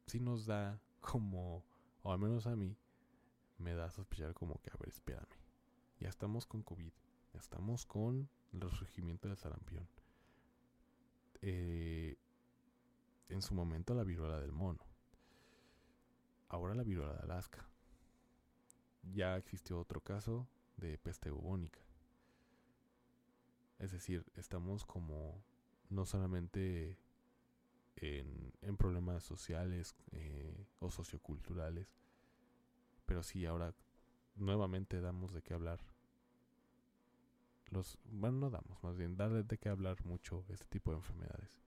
sí 0.07 0.21
nos 0.21 0.47
da 0.47 0.81
como, 1.01 1.65
o 2.03 2.13
al 2.13 2.19
menos 2.19 2.47
a 2.47 2.57
mí, 2.57 2.77
me 3.59 3.75
da 3.75 3.87
a 3.87 3.91
sospechar 3.91 4.35
como 4.35 4.61
que, 4.61 4.71
a 4.71 4.77
ver, 4.79 4.89
espérame, 4.89 5.27
ya 6.01 6.09
estamos 6.09 6.47
con 6.47 6.63
COVID, 6.63 6.93
ya 7.33 7.39
estamos 7.39 7.87
con 7.87 8.29
el 8.53 8.61
resurgimiento 8.61 9.29
del 9.29 9.37
sarampión. 9.37 9.89
Eh, 11.41 12.17
en 13.29 13.43
su 13.43 13.55
momento 13.55 13.95
la 13.95 14.05
viruela 14.05 14.41
del 14.41 14.53
mono. 14.53 14.85
Ahora 16.49 16.75
la 16.75 16.83
viruela 16.83 17.15
de 17.15 17.23
Alaska. 17.23 17.67
Ya 19.13 19.37
existió 19.37 19.79
otro 19.79 20.01
caso 20.01 20.49
de 20.77 20.99
peste 20.99 21.31
bubónica. 21.31 21.81
Es 23.79 23.93
decir, 23.93 24.25
estamos 24.37 24.85
como 24.85 25.43
no 25.91 26.07
solamente 26.07 26.99
en, 27.97 28.53
problemas 28.77 29.23
sociales 29.23 29.95
eh, 30.13 30.67
o 30.81 30.91
socioculturales, 30.91 31.95
pero 33.07 33.23
sí 33.23 33.47
ahora 33.47 33.75
nuevamente 34.37 35.01
damos 35.01 35.33
de 35.33 35.43
qué 35.43 35.55
hablar 35.55 35.81
los, 37.75 37.99
bueno, 38.05 38.39
no 38.39 38.51
damos, 38.51 38.83
más 38.83 38.97
bien, 38.97 39.17
darle 39.17 39.43
de 39.43 39.59
qué 39.59 39.69
hablar 39.69 40.05
mucho 40.05 40.45
este 40.49 40.67
tipo 40.67 40.91
de 40.91 40.99
enfermedades. 40.99 41.61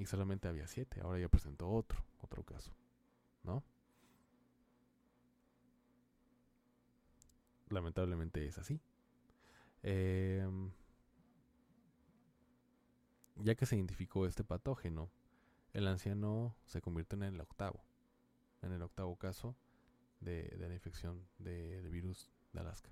Y 0.00 0.06
solamente 0.06 0.48
había 0.48 0.66
siete, 0.66 1.02
ahora 1.02 1.18
ya 1.18 1.28
presentó 1.28 1.68
otro, 1.68 2.02
otro 2.22 2.42
caso, 2.42 2.72
¿no? 3.42 3.62
Lamentablemente 7.68 8.46
es 8.46 8.56
así. 8.56 8.80
Em, 9.82 10.70
ya 13.36 13.54
que 13.56 13.66
se 13.66 13.76
identificó 13.76 14.26
este 14.26 14.42
patógeno, 14.42 15.10
el 15.74 15.86
anciano 15.86 16.56
se 16.64 16.80
convierte 16.80 17.16
en 17.16 17.24
el 17.24 17.38
octavo, 17.38 17.84
en 18.62 18.72
el 18.72 18.80
octavo 18.80 19.16
caso 19.16 19.54
de, 20.20 20.56
la 20.58 20.72
infección 20.72 21.28
del 21.36 21.90
virus 21.90 22.30
de 22.54 22.60
Alaska. 22.60 22.90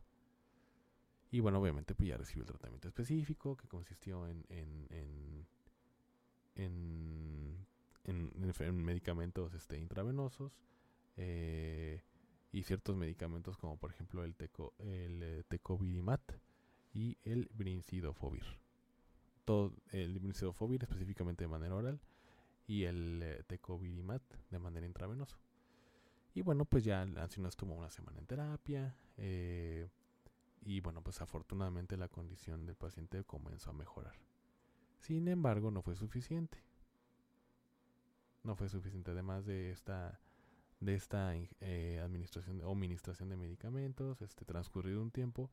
Y 1.31 1.41
bueno, 1.41 1.59
obviamente 1.59 1.95
pues 1.95 2.11
ya 2.11 2.19
recibió 2.19 2.43
el 2.43 2.49
tratamiento 2.49 2.89
específico 2.89 3.57
que 3.57 3.67
consistió 3.67 4.29
en, 4.29 5.47
en 6.59 7.59
medicamentos 8.85 9.55
este, 9.55 9.79
intravenosos 9.79 10.53
eh, 11.17 12.01
y 12.53 12.63
ciertos 12.63 12.97
medicamentos 12.97 13.59
como 13.59 13.77
por 13.77 13.91
ejemplo 13.91 14.25
el, 14.25 14.35
teco, 14.35 14.73
el 14.79 15.23
eh, 15.23 15.45
tecovirimat 15.49 16.23
y 16.95 17.19
el 17.25 17.51
brincidofovir. 17.55 18.45
Todo 19.45 19.75
el 19.91 20.19
brincidofovir 20.19 20.83
específicamente 20.83 21.45
de 21.45 21.49
manera 21.49 21.75
oral 21.75 22.01
y 22.67 22.85
el 22.85 23.21
eh, 23.23 23.43
tecovirimat 23.47 24.23
de 24.51 24.59
manera 24.59 24.87
intravenosa. 24.87 25.39
Y 26.35 26.43
bueno, 26.43 26.65
pues 26.65 26.85
ya 26.85 27.03
anciano 27.03 27.49
estuvo 27.49 27.75
una 27.75 27.91
semana 27.91 28.19
en 28.19 28.27
terapia. 28.27 28.95
Y 30.63 30.81
bueno, 30.81 31.03
pues 31.03 31.21
afortunadamente 31.21 31.97
la 31.97 32.09
condición 32.09 32.65
del 32.65 32.77
paciente 32.77 33.25
comenzó 33.25 33.71
a 33.71 33.73
mejorar. 33.73 34.28
Sin 34.99 35.29
embargo, 35.29 35.71
no 35.71 35.83
fue 35.83 35.97
suficiente. 35.97 36.59
No 38.43 38.57
fue 38.57 38.69
suficiente. 38.69 39.11
Además 39.11 39.47
de 39.47 39.71
esta, 39.71 40.21
de 40.81 40.95
esta 40.95 41.35
eh, 41.61 42.01
administración 42.03 42.61
o 42.63 42.73
administración 42.73 43.29
de 43.29 43.37
medicamentos, 43.37 44.23
este 44.23 44.45
transcurrido 44.45 45.03
un 45.03 45.11
tiempo, 45.11 45.51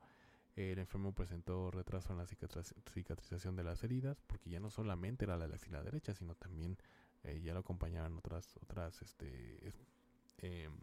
el 0.56 0.80
enfermo 0.80 1.14
presentó 1.14 1.72
retraso 1.72 2.14
en 2.14 2.20
la 2.20 2.28
cicatrización 2.28 3.56
de 3.56 3.64
las 3.64 3.84
heridas, 3.84 4.22
porque 4.28 4.50
ya 4.50 4.60
no 4.60 4.70
solamente 4.70 5.26
era 5.26 5.38
la 5.38 5.48
de 5.48 5.60
la 5.70 5.84
derecha, 5.84 6.14
sino 6.14 6.36
también 6.36 6.78
eh, 7.24 7.42
ya 7.44 7.54
lo 7.54 7.60
acompañaban 7.60 8.18
otras, 8.18 8.56
otras 8.62 9.02
este, 9.02 9.74
Em, 10.38 10.74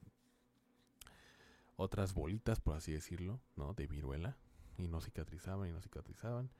otras 1.76 2.14
bolitas, 2.14 2.60
por 2.60 2.76
así 2.76 2.92
decirlo, 2.92 3.40
¿no? 3.56 3.74
De 3.74 3.86
viruela. 3.86 4.36
Y 4.78 4.88
no 4.88 5.00
cicatrizaban 5.00 5.68
y 5.68 5.72
no 5.72 5.80
cicatrizaban. 5.80 6.50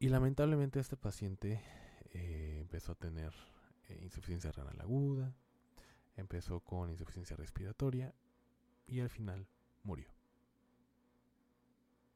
Y 0.00 0.08
lamentablemente 0.08 0.78
este 0.78 0.96
paciente 0.96 1.60
eh, 2.12 2.58
empezó 2.60 2.92
a 2.92 2.94
tener 2.94 3.32
eh, 3.88 3.98
insuficiencia 4.02 4.52
renal 4.52 4.80
aguda, 4.80 5.34
empezó 6.16 6.60
con 6.60 6.90
insuficiencia 6.90 7.36
respiratoria 7.36 8.14
y 8.86 9.00
al 9.00 9.10
final 9.10 9.48
murió. 9.82 10.08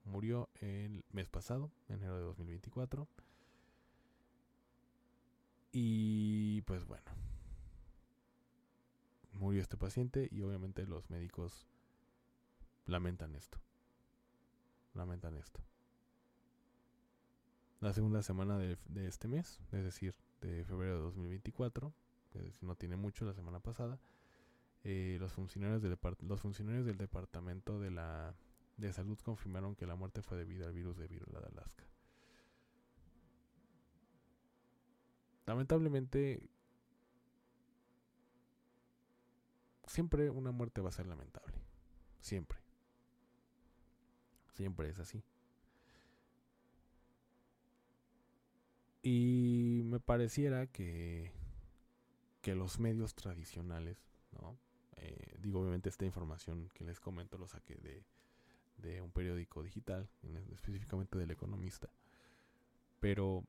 Murió 0.05 0.49
el 0.61 1.05
mes 1.11 1.29
pasado, 1.29 1.73
enero 1.89 2.17
de 2.17 2.23
2024. 2.23 3.09
Y 5.73 6.63
pues 6.63 6.85
bueno, 6.85 7.11
murió 9.33 9.61
este 9.61 9.77
paciente 9.77 10.29
y 10.31 10.43
obviamente 10.43 10.87
los 10.87 11.09
médicos 11.11 11.67
lamentan 12.87 13.35
esto. 13.35 13.59
Lamentan 14.95 15.37
esto. 15.37 15.61
La 17.83 17.93
segunda 17.93 18.23
semana 18.23 18.59
de, 18.59 18.79
este 19.09 19.27
mes, 19.27 19.61
es 19.73 19.83
decir, 19.83 20.15
de 20.41 20.65
febrero 20.65 20.95
de 20.95 21.03
2024, 21.03 21.93
que 22.31 22.53
no 22.61 22.77
tiene 22.77 22.95
mucho, 22.95 23.25
la 23.25 23.35
semana 23.35 23.59
pasada, 23.59 23.99
eh, 24.85 25.17
los, 25.19 25.33
funcionarios 25.33 25.83
del 25.83 26.97
Departamento 26.97 27.81
de, 27.81 27.91
la, 27.91 28.37
de 28.77 28.93
Salud 28.93 29.19
confirmaron 29.19 29.75
que 29.75 29.87
la 29.87 29.97
muerte 29.97 30.23
fue 30.23 30.39
debido 30.39 30.65
al 30.69 30.73
virus 30.73 30.97
de 30.97 31.09
viruela 31.09 31.41
de 31.41 31.47
Alaska. 31.49 31.85
Lamentablemente, 35.47 36.49
siempre 39.89 40.31
una 40.31 40.53
muerte 40.53 40.83
va 40.83 40.91
a 40.91 40.93
ser 40.93 41.09
lamentable. 41.09 41.57
Siempre. 42.21 42.61
Siempre 44.53 44.89
es 44.89 45.01
así. 45.01 45.25
Y 49.03 49.83
me 49.85 49.99
pareciera 49.99 50.69
que, 50.69 51.33
que 52.41 52.55
los 52.55 52.79
medios 52.79 53.15
tradicionales, 53.15 53.99
¿no? 54.41 54.57
Eh, 54.97 55.37
digo, 55.41 55.61
obviamente 55.61 55.89
esta 55.89 56.05
información 56.05 56.69
que 56.75 56.85
les 56.85 57.01
comento 57.01 57.37
lo 57.37 57.49
saqué 57.49 57.75
de, 57.75 58.05
de 58.77 59.01
un 59.01 59.11
periódico 59.11 59.63
digital, 59.63 60.09
específicamente 60.53 61.19
del 61.19 61.33
Economista. 61.33 61.89
Pero, 63.01 63.45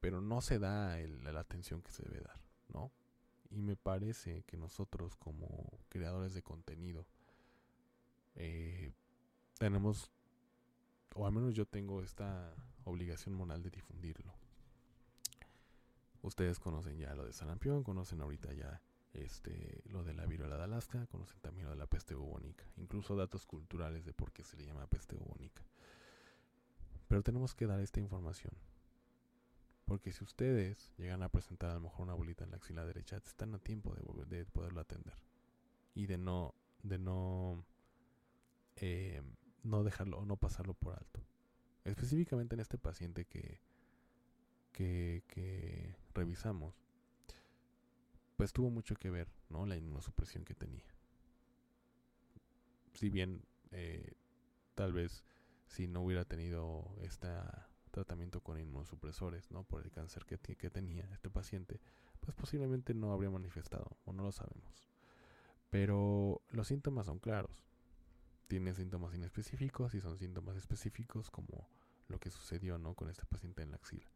pero 0.00 0.20
no 0.20 0.40
se 0.40 0.58
da 0.58 0.98
la 0.98 1.40
atención 1.40 1.82
que 1.82 1.92
se 1.92 2.02
debe 2.02 2.20
dar, 2.20 2.40
¿no? 2.68 2.90
Y 3.50 3.62
me 3.62 3.76
parece 3.76 4.42
que 4.42 4.56
nosotros 4.56 5.14
como 5.14 5.78
creadores 5.88 6.34
de 6.34 6.42
contenido 6.42 7.06
eh, 8.34 8.92
tenemos, 9.58 10.10
o 11.14 11.26
al 11.26 11.32
menos 11.32 11.54
yo 11.54 11.66
tengo 11.66 12.02
esta 12.02 12.52
obligación 12.84 13.34
moral 13.34 13.62
de 13.62 13.70
difundirlo. 13.70 14.32
Ustedes 16.22 16.58
conocen 16.58 16.98
ya 16.98 17.14
lo 17.14 17.24
de 17.24 17.32
sarampión, 17.32 17.84
conocen 17.84 18.20
ahorita 18.20 18.52
ya 18.54 18.80
este, 19.12 19.82
lo 19.86 20.02
de 20.04 20.14
la 20.14 20.26
viruela 20.26 20.56
de 20.56 20.64
Alaska, 20.64 21.06
conocen 21.06 21.38
también 21.40 21.66
lo 21.66 21.72
de 21.72 21.78
la 21.78 21.86
peste 21.86 22.14
bubónica, 22.14 22.64
incluso 22.76 23.14
datos 23.14 23.46
culturales 23.46 24.04
de 24.04 24.14
por 24.14 24.32
qué 24.32 24.42
se 24.42 24.56
le 24.56 24.64
llama 24.64 24.86
peste 24.86 25.16
bubónica. 25.16 25.62
Pero 27.08 27.22
tenemos 27.22 27.54
que 27.54 27.66
dar 27.66 27.80
esta 27.80 28.00
información 28.00 28.54
porque 29.84 30.12
si 30.12 30.24
ustedes 30.24 30.92
llegan 30.96 31.22
a 31.22 31.28
presentar 31.28 31.70
a 31.70 31.74
lo 31.74 31.80
mejor 31.80 32.02
una 32.02 32.14
bolita 32.14 32.44
en 32.44 32.50
la 32.50 32.56
axila 32.56 32.84
derecha, 32.84 33.16
están 33.16 33.54
a 33.54 33.58
tiempo 33.58 33.94
de, 33.94 34.36
de 34.36 34.46
poderlo 34.46 34.80
atender. 34.80 35.14
Y 35.94 36.06
de 36.06 36.16
no, 36.16 36.54
de 36.82 36.98
no, 36.98 37.64
eh, 38.76 39.22
no 39.62 39.84
dejarlo 39.84 40.18
o 40.18 40.24
no 40.24 40.36
pasarlo 40.36 40.74
por 40.74 40.94
alto. 40.94 41.20
Específicamente 41.84 42.54
en 42.54 42.60
este 42.60 42.78
paciente 42.78 43.26
que, 43.26 43.60
que, 44.72 45.94
revisamos, 46.14 46.74
pues 48.36 48.52
tuvo 48.52 48.70
mucho 48.70 48.94
que 48.96 49.10
ver, 49.10 49.28
¿no? 49.48 49.66
La 49.66 49.76
inmunosupresión 49.76 50.44
que 50.44 50.54
tenía. 50.54 50.84
Si 52.94 53.10
bien 53.10 53.42
eh, 53.72 54.14
tal 54.74 54.92
vez 54.92 55.24
si 55.66 55.86
no 55.86 56.02
hubiera 56.02 56.24
tenido 56.24 56.96
esta 57.02 57.68
tratamiento 57.90 58.40
con 58.40 58.58
inmunosupresores, 58.58 59.50
¿no? 59.52 59.62
Por 59.64 59.82
el 59.82 59.90
cáncer 59.90 60.24
que, 60.24 60.36
que 60.38 60.70
tenía 60.70 61.08
este 61.12 61.30
paciente, 61.30 61.80
pues 62.20 62.34
posiblemente 62.34 62.92
no 62.92 63.12
habría 63.12 63.30
manifestado, 63.30 63.96
o 64.04 64.12
no 64.12 64.24
lo 64.24 64.32
sabemos. 64.32 64.88
Pero 65.70 66.42
los 66.50 66.66
síntomas 66.68 67.06
son 67.06 67.20
claros. 67.20 67.64
Tiene 68.46 68.74
síntomas 68.74 69.14
inespecíficos 69.14 69.94
y 69.94 70.00
son 70.00 70.18
síntomas 70.18 70.56
específicos 70.56 71.30
como 71.30 71.68
lo 72.08 72.18
que 72.18 72.30
sucedió, 72.30 72.78
¿no? 72.78 72.94
Con 72.94 73.08
este 73.08 73.24
paciente 73.24 73.62
en 73.62 73.70
la 73.70 73.76
axila. 73.76 74.10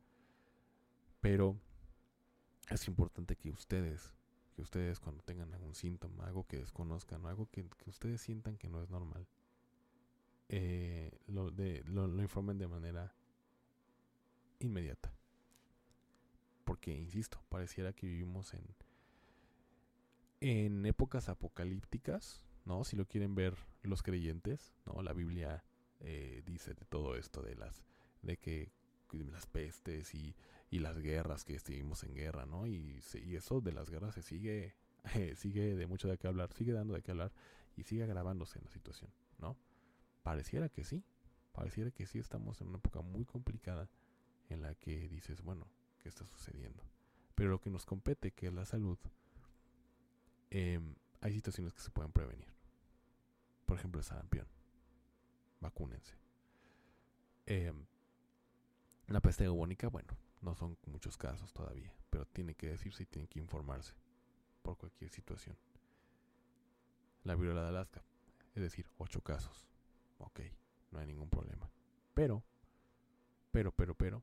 Pero 1.21 1.57
es 2.71 2.87
importante 2.89 3.37
que 3.37 3.51
ustedes, 3.51 4.13
que 4.55 4.63
ustedes 4.63 5.01
cuando 5.01 5.23
tengan 5.23 5.53
algún 5.55 5.75
síntoma, 5.75 6.27
algo 6.27 6.47
que 6.47 6.59
desconozcan, 6.59 7.25
algo 7.27 7.49
que, 7.51 7.67
ustedes 7.87 8.21
sientan 8.21 8.57
que 8.59 8.69
no 8.69 8.83
es 8.83 8.91
normal, 8.91 9.27
eh, 10.51 11.19
lo, 11.27 11.51
de, 11.51 11.83
lo 11.85 12.23
informen 12.23 12.59
de 12.59 12.69
manera 12.69 13.15
inmediata. 14.61 15.13
Porque, 16.65 16.95
insisto, 16.95 17.43
pareciera 17.49 17.93
que 17.93 18.07
vivimos 18.07 18.53
en, 18.55 18.67
en 20.41 20.85
épocas 20.87 21.29
apocalípticas, 21.29 22.43
¿no? 22.69 22.85
Si 22.85 22.97
lo 22.97 23.07
quieren 23.07 23.35
ver 23.35 23.57
los 23.83 24.03
creyentes, 24.03 24.75
¿no? 24.85 25.03
La 25.03 25.15
Biblia 25.15 25.65
eh, 26.01 26.43
dice 26.45 26.75
de 26.75 26.85
todo 26.85 27.17
esto, 27.17 27.43
de 27.43 27.57
las, 27.57 27.83
de 28.23 28.37
que 28.37 28.71
las 29.13 29.47
pestes 29.47 30.15
y, 30.15 30.37
y 30.71 30.79
las 30.81 30.99
guerras 30.99 31.45
que 31.45 31.55
estuvimos 31.55 32.05
en 32.05 32.15
guerra, 32.15 32.45
¿no? 32.45 32.67
Y, 32.67 33.03
y 33.25 33.37
eso 33.37 33.63
de 33.63 33.73
las 33.73 33.89
guerras 33.89 34.15
se 34.15 34.23
sigue, 34.23 34.75
sigue 35.37 35.75
de 35.75 35.87
mucho 35.87 36.09
de 36.09 36.19
qué 36.19 36.29
hablar, 36.29 36.53
sigue 36.53 36.73
dando 36.73 36.93
de 36.95 37.03
qué 37.03 37.11
hablar 37.11 37.33
y 37.75 37.85
sigue 37.85 38.05
agravándose 38.05 38.59
en 38.59 38.67
la 38.67 38.71
situación, 38.71 39.11
¿no? 39.39 39.57
Pareciera 40.23 40.69
que 40.69 40.85
sí, 40.85 41.03
pareciera 41.53 41.91
que 41.91 42.07
sí 42.07 42.19
estamos 42.19 42.61
en 42.61 42.69
una 42.69 42.79
época 42.79 43.01
muy 43.01 43.25
complicada 43.25 43.89
en 44.51 44.61
la 44.61 44.75
que 44.75 45.09
dices, 45.09 45.43
bueno, 45.43 45.67
¿qué 45.99 46.11
está 46.11 46.27
sucediendo? 46.27 46.85
Pero 47.35 47.49
lo 47.49 47.61
que 47.61 47.71
nos 47.71 47.87
compete, 47.87 48.33
que 48.33 48.49
es 48.49 48.53
la 48.53 48.67
salud, 48.67 48.99
em, 50.51 50.95
hay 51.21 51.33
situaciones 51.33 51.73
que 51.73 51.81
se 51.81 51.91
pueden 51.91 52.13
prevenir. 52.13 52.58
Por 53.69 53.77
ejemplo, 53.77 54.01
el 54.01 54.05
sarampión. 54.05 54.49
vacúnense. 55.61 56.17
Em, 57.45 57.85
la 59.09 59.21
peste 59.21 59.47
bubónica, 59.47 59.89
bueno, 59.89 60.17
no 60.41 60.55
son 60.55 60.79
muchos 60.87 61.19
casos 61.19 61.53
todavía, 61.53 61.95
pero 62.09 62.25
tiene 62.25 62.55
que 62.55 62.71
decirse 62.71 63.03
y 63.03 63.07
tiene 63.07 63.29
que 63.29 63.41
informarse 63.41 63.93
por 64.63 64.79
cualquier 64.79 65.11
situación. 65.11 65.59
La 67.25 67.35
viruela 67.35 67.63
de 67.63 67.69
Alaska, 67.69 68.03
es 68.55 68.63
decir, 68.63 68.89
ocho 68.97 69.21
casos. 69.21 69.69
Ok, 70.17 70.41
no 70.91 71.01
hay 71.01 71.07
ningún 71.07 71.29
problema. 71.29 71.71
Pero, 72.15 72.43
pero, 73.51 73.71
pero, 73.71 73.95
pero, 73.95 74.23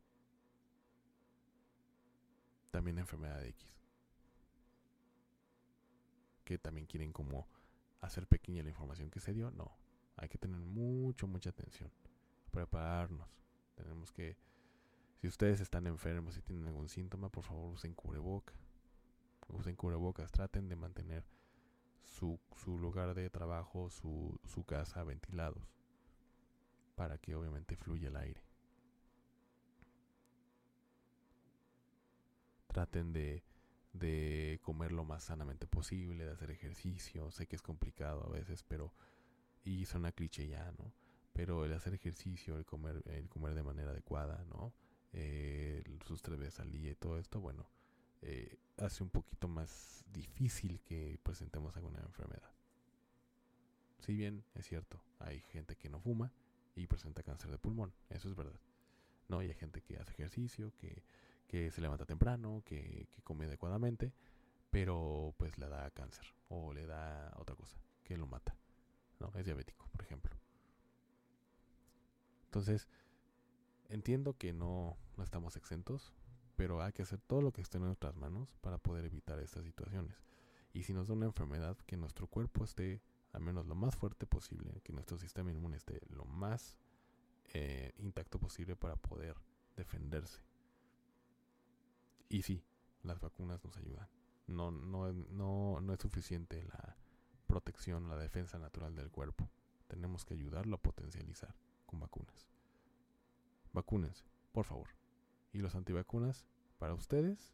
también 2.71 2.95
la 2.95 3.01
enfermedad 3.01 3.39
de 3.41 3.49
X. 3.49 3.75
Que 6.43 6.57
también 6.57 6.87
quieren 6.87 7.13
como 7.13 7.47
hacer 8.01 8.27
pequeña 8.27 8.63
la 8.63 8.69
información 8.69 9.09
que 9.09 9.19
se 9.19 9.33
dio. 9.33 9.51
No, 9.51 9.71
hay 10.15 10.29
que 10.29 10.37
tener 10.37 10.59
mucho, 10.59 11.27
mucha 11.27 11.49
atención. 11.49 11.91
Prepararnos. 12.51 13.27
Tenemos 13.75 14.11
que, 14.11 14.37
si 15.17 15.27
ustedes 15.27 15.59
están 15.59 15.87
enfermos 15.87 16.37
y 16.37 16.41
tienen 16.41 16.67
algún 16.67 16.89
síntoma, 16.89 17.29
por 17.29 17.43
favor 17.43 17.73
usen 17.73 17.93
cubreboca. 17.93 18.53
Usen 19.47 19.75
cubrebocas, 19.75 20.31
traten 20.31 20.69
de 20.69 20.75
mantener 20.75 21.23
su, 22.03 22.39
su 22.55 22.79
lugar 22.79 23.13
de 23.13 23.29
trabajo, 23.29 23.89
su, 23.89 24.39
su 24.45 24.63
casa 24.63 25.03
ventilados, 25.03 25.63
para 26.95 27.17
que 27.17 27.35
obviamente 27.35 27.75
fluya 27.75 28.07
el 28.07 28.15
aire. 28.15 28.41
Traten 32.67 33.13
de, 33.13 33.43
de 33.99 34.59
comer 34.63 34.91
lo 34.91 35.05
más 35.05 35.23
sanamente 35.23 35.67
posible, 35.67 36.25
de 36.25 36.31
hacer 36.31 36.51
ejercicio. 36.51 37.31
Sé 37.31 37.47
que 37.47 37.55
es 37.55 37.61
complicado 37.61 38.25
a 38.25 38.29
veces, 38.29 38.63
pero. 38.63 38.93
Y 39.63 39.85
suena 39.85 40.11
cliché 40.11 40.47
ya, 40.47 40.71
¿no? 40.77 40.93
Pero 41.33 41.65
el 41.65 41.73
hacer 41.73 41.93
ejercicio, 41.93 42.57
el 42.57 42.65
comer, 42.65 43.03
el 43.07 43.27
comer 43.29 43.55
de 43.55 43.63
manera 43.63 43.91
adecuada, 43.91 44.45
¿no? 44.49 44.73
Eh, 45.11 45.83
sus 46.05 46.21
tres 46.21 46.37
veces 46.37 46.59
al 46.59 46.71
día 46.71 46.91
y 46.91 46.95
todo 46.95 47.17
esto, 47.17 47.39
bueno, 47.39 47.67
eh, 48.21 48.57
hace 48.77 49.01
un 49.01 49.09
poquito 49.09 49.47
más 49.47 50.03
difícil 50.11 50.81
que 50.81 51.17
presentemos 51.23 51.75
alguna 51.75 51.99
enfermedad. 52.01 52.51
Si 53.99 54.13
bien 54.13 54.43
es 54.53 54.67
cierto, 54.67 55.01
hay 55.19 55.39
gente 55.39 55.75
que 55.75 55.89
no 55.89 55.99
fuma 55.99 56.31
y 56.75 56.85
presenta 56.85 57.23
cáncer 57.23 57.49
de 57.49 57.57
pulmón, 57.57 57.93
eso 58.09 58.29
es 58.29 58.35
verdad. 58.35 58.59
No, 59.29 59.41
y 59.41 59.47
hay 59.47 59.53
gente 59.53 59.81
que 59.81 59.97
hace 59.97 60.11
ejercicio, 60.11 60.73
que, 60.77 61.03
se 61.71 61.81
levanta 61.81 62.05
temprano, 62.05 62.61
que, 62.65 63.07
que, 63.11 63.21
come 63.23 63.45
adecuadamente, 63.45 64.13
pero 64.69 65.33
pues 65.37 65.57
le 65.57 65.67
da 65.67 65.89
cáncer 65.91 66.25
o 66.49 66.73
le 66.73 66.85
da 66.85 67.33
otra 67.37 67.55
cosa 67.55 67.77
que 68.03 68.17
lo 68.17 68.27
mata. 68.27 68.55
No, 69.19 69.31
es 69.35 69.45
diabético, 69.45 69.87
por 69.91 70.01
ejemplo. 70.03 70.35
Entonces, 72.45 72.87
entiendo 73.89 74.37
que 74.37 74.53
no, 74.53 74.97
no 75.17 75.23
estamos 75.23 75.55
exentos, 75.55 76.13
pero 76.55 76.81
hay 76.81 76.93
que 76.93 77.03
hacer 77.03 77.19
todo 77.19 77.41
lo 77.41 77.51
que 77.51 77.61
esté 77.61 77.77
en 77.77 77.85
nuestras 77.85 78.15
manos 78.15 78.55
para 78.61 78.77
poder 78.77 79.05
evitar 79.05 79.39
estas 79.39 79.63
situaciones. 79.63 80.21
Y 80.73 80.83
si 80.83 80.93
nos 80.93 81.07
da 81.07 81.13
una 81.13 81.25
enfermedad, 81.25 81.77
que 81.85 81.97
nuestro 81.97 82.27
cuerpo 82.27 82.63
esté 82.63 83.01
al 83.33 83.41
menos 83.41 83.65
lo 83.65 83.75
más 83.75 83.95
fuerte 83.95 84.25
posible, 84.25 84.81
que 84.83 84.93
nuestro 84.93 85.17
sistema 85.17 85.51
inmune 85.51 85.77
esté 85.77 86.01
lo 86.09 86.25
más 86.25 86.77
eh, 87.53 87.93
intacto 87.97 88.39
posible 88.39 88.75
para 88.75 88.95
poder 88.95 89.35
defenderse. 89.75 90.39
Y 92.29 92.43
sí, 92.43 92.63
las 93.03 93.19
vacunas 93.19 93.63
nos 93.63 93.77
ayudan. 93.77 94.07
No, 94.47 94.71
no, 94.71 95.11
no, 95.11 95.81
no 95.81 95.93
es 95.93 95.99
suficiente 95.99 96.63
la 96.63 96.97
protección, 97.47 98.09
la 98.09 98.17
defensa 98.17 98.59
natural 98.59 98.95
del 98.95 99.11
cuerpo. 99.11 99.49
Tenemos 99.87 100.25
que 100.25 100.33
ayudarlo 100.33 100.75
a 100.75 100.81
potencializar 100.81 101.55
con 101.85 101.99
vacunas. 101.99 102.47
Vacúnense, 103.73 104.25
por 104.51 104.65
favor 104.65 104.89
y 105.55 105.59
los 105.59 105.73
antivacunas 105.73 106.45
para 106.79 106.93
ustedes. 106.93 107.53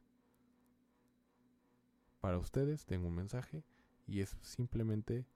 Para 2.19 2.39
ustedes 2.39 2.85
tengo 2.87 3.07
un 3.07 3.15
mensaje 3.15 3.63
y 4.07 4.21
es 4.21 4.35
simplemente 4.41 5.27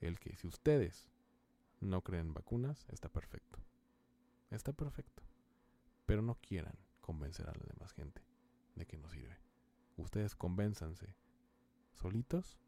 el 0.00 0.18
que 0.18 0.34
si 0.34 0.48
ustedes 0.48 1.08
no 1.80 2.02
creen 2.02 2.26
en 2.26 2.34
vacunas, 2.34 2.86
está 2.88 3.08
perfecto. 3.08 3.60
Está 4.50 4.72
perfecto. 4.72 5.22
Pero 6.04 6.22
no 6.22 6.34
quieran 6.40 6.76
convencer 7.00 7.48
a 7.48 7.52
la 7.52 7.64
demás 7.72 7.92
gente 7.92 8.20
de 8.74 8.86
que 8.86 8.96
no 8.96 9.08
sirve. 9.08 9.38
Ustedes 9.96 10.34
convénzanse 10.34 11.14
solitos. 11.92 12.58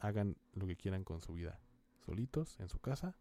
Hagan 0.00 0.36
lo 0.52 0.66
que 0.66 0.76
quieran 0.76 1.04
con 1.04 1.20
su 1.20 1.34
vida 1.34 1.58
solitos 2.04 2.58
en 2.60 2.68
su 2.68 2.78
casa. 2.78 3.16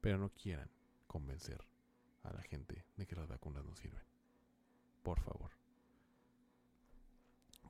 Pero 0.00 0.18
no 0.18 0.30
quieran 0.30 0.70
convencer 1.06 1.64
a 2.22 2.32
la 2.32 2.42
gente 2.42 2.84
de 2.96 3.06
que 3.06 3.16
las 3.16 3.28
vacunas 3.28 3.64
no 3.64 3.74
sirven. 3.76 4.02
Por 5.02 5.20
favor. 5.20 5.52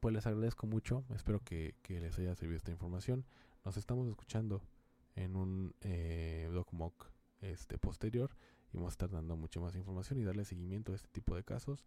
Pues 0.01 0.15
les 0.15 0.27
agradezco 0.27 0.67
mucho. 0.67 1.05
Espero 1.15 1.41
que, 1.41 1.77
les 1.89 2.19
haya 2.19 2.35
servido 2.35 2.57
esta 2.57 2.71
información. 2.71 3.25
Nos 3.65 3.77
estamos 3.77 4.09
escuchando 4.09 4.63
en 5.15 5.37
un 5.37 5.75
eh, 5.83 6.51
este, 7.43 7.79
posterior 7.79 8.35
y 8.73 8.77
vamos 8.77 8.93
a 8.93 8.95
estar 8.95 9.11
dando 9.11 9.37
mucha 9.37 9.61
más 9.61 9.75
información 9.77 10.19
y 10.19 10.25
darle 10.25 10.45
seguimiento 10.45 10.93
a 10.93 10.97
este 10.97 11.09
tipo 11.09 11.35
de 11.37 11.45
casos. 11.45 11.85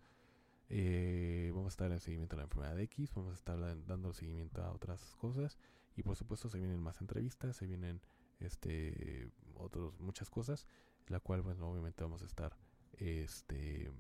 Eh, 0.69 1.51
vamos 1.53 1.67
a 1.67 1.73
estar 1.73 1.91
en 1.91 1.99
seguimiento 1.99 2.35
a 2.35 2.37
la 2.37 2.43
enfermedad 2.43 2.79
X, 2.79 3.13
vamos 3.13 3.31
a 3.31 3.35
estar 3.35 3.85
dando 3.85 4.13
seguimiento 4.13 4.63
a 4.63 4.71
otras 4.71 5.15
cosas 5.15 5.59
y 5.95 6.03
por 6.03 6.15
supuesto 6.15 6.49
se 6.49 6.57
vienen 6.57 6.79
más 6.79 7.01
entrevistas, 7.01 7.55
se 7.55 7.67
vienen 7.67 8.01
este 8.39 9.29
otros 9.55 9.99
muchas 9.99 10.29
cosas 10.29 10.67
la 11.07 11.19
cual 11.19 11.41
bueno 11.41 11.69
obviamente 11.69 12.03
vamos 12.03 12.21
a 12.21 12.25
estar 12.25 12.57
este 12.97 13.91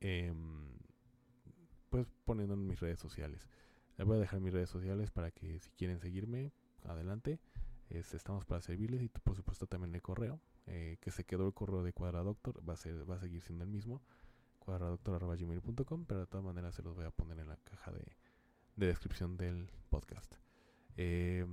em, 0.00 0.78
pues 1.88 2.06
poniendo 2.24 2.54
en 2.54 2.66
mis 2.66 2.80
redes 2.80 2.98
sociales 2.98 3.48
les 3.96 4.06
voy 4.06 4.16
a 4.16 4.20
dejar 4.20 4.40
mis 4.40 4.52
redes 4.52 4.68
sociales 4.68 5.10
para 5.10 5.30
que 5.30 5.58
si 5.60 5.70
quieren 5.70 6.00
seguirme 6.00 6.52
adelante 6.84 7.38
este, 7.96 8.16
estamos 8.16 8.44
para 8.44 8.60
servirles 8.60 9.02
y 9.02 9.08
por 9.08 9.36
supuesto 9.36 9.66
también 9.66 9.94
el 9.94 10.02
correo 10.02 10.40
eh, 10.66 10.98
que 11.00 11.10
se 11.10 11.24
quedó 11.24 11.46
el 11.46 11.54
correo 11.54 11.82
de 11.82 11.92
cuadradoctor 11.92 12.68
va 12.68 12.74
a 12.74 12.76
ser 12.76 13.08
va 13.08 13.16
a 13.16 13.20
seguir 13.20 13.42
siendo 13.42 13.64
el 13.64 13.70
mismo 13.70 14.02
cuadradoctor.gmail.com 14.58 16.04
pero 16.06 16.20
de 16.20 16.26
todas 16.26 16.44
maneras 16.44 16.74
se 16.74 16.82
los 16.82 16.94
voy 16.94 17.04
a 17.04 17.10
poner 17.10 17.38
en 17.38 17.48
la 17.48 17.56
caja 17.56 17.92
de, 17.92 18.16
de 18.76 18.86
descripción 18.86 19.36
del 19.36 19.68
podcast 19.90 20.34
eh, 20.96 21.46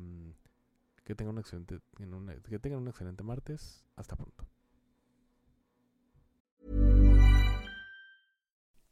que 1.03 1.15
tengan 1.15 1.35
un 1.35 1.39
excelente, 1.39 1.79
que 2.47 2.59
tengan 2.59 2.79
un 2.79 2.87
excelente 2.87 3.23
martes. 3.23 3.83
Hasta 3.95 4.15
pronto. 4.15 4.45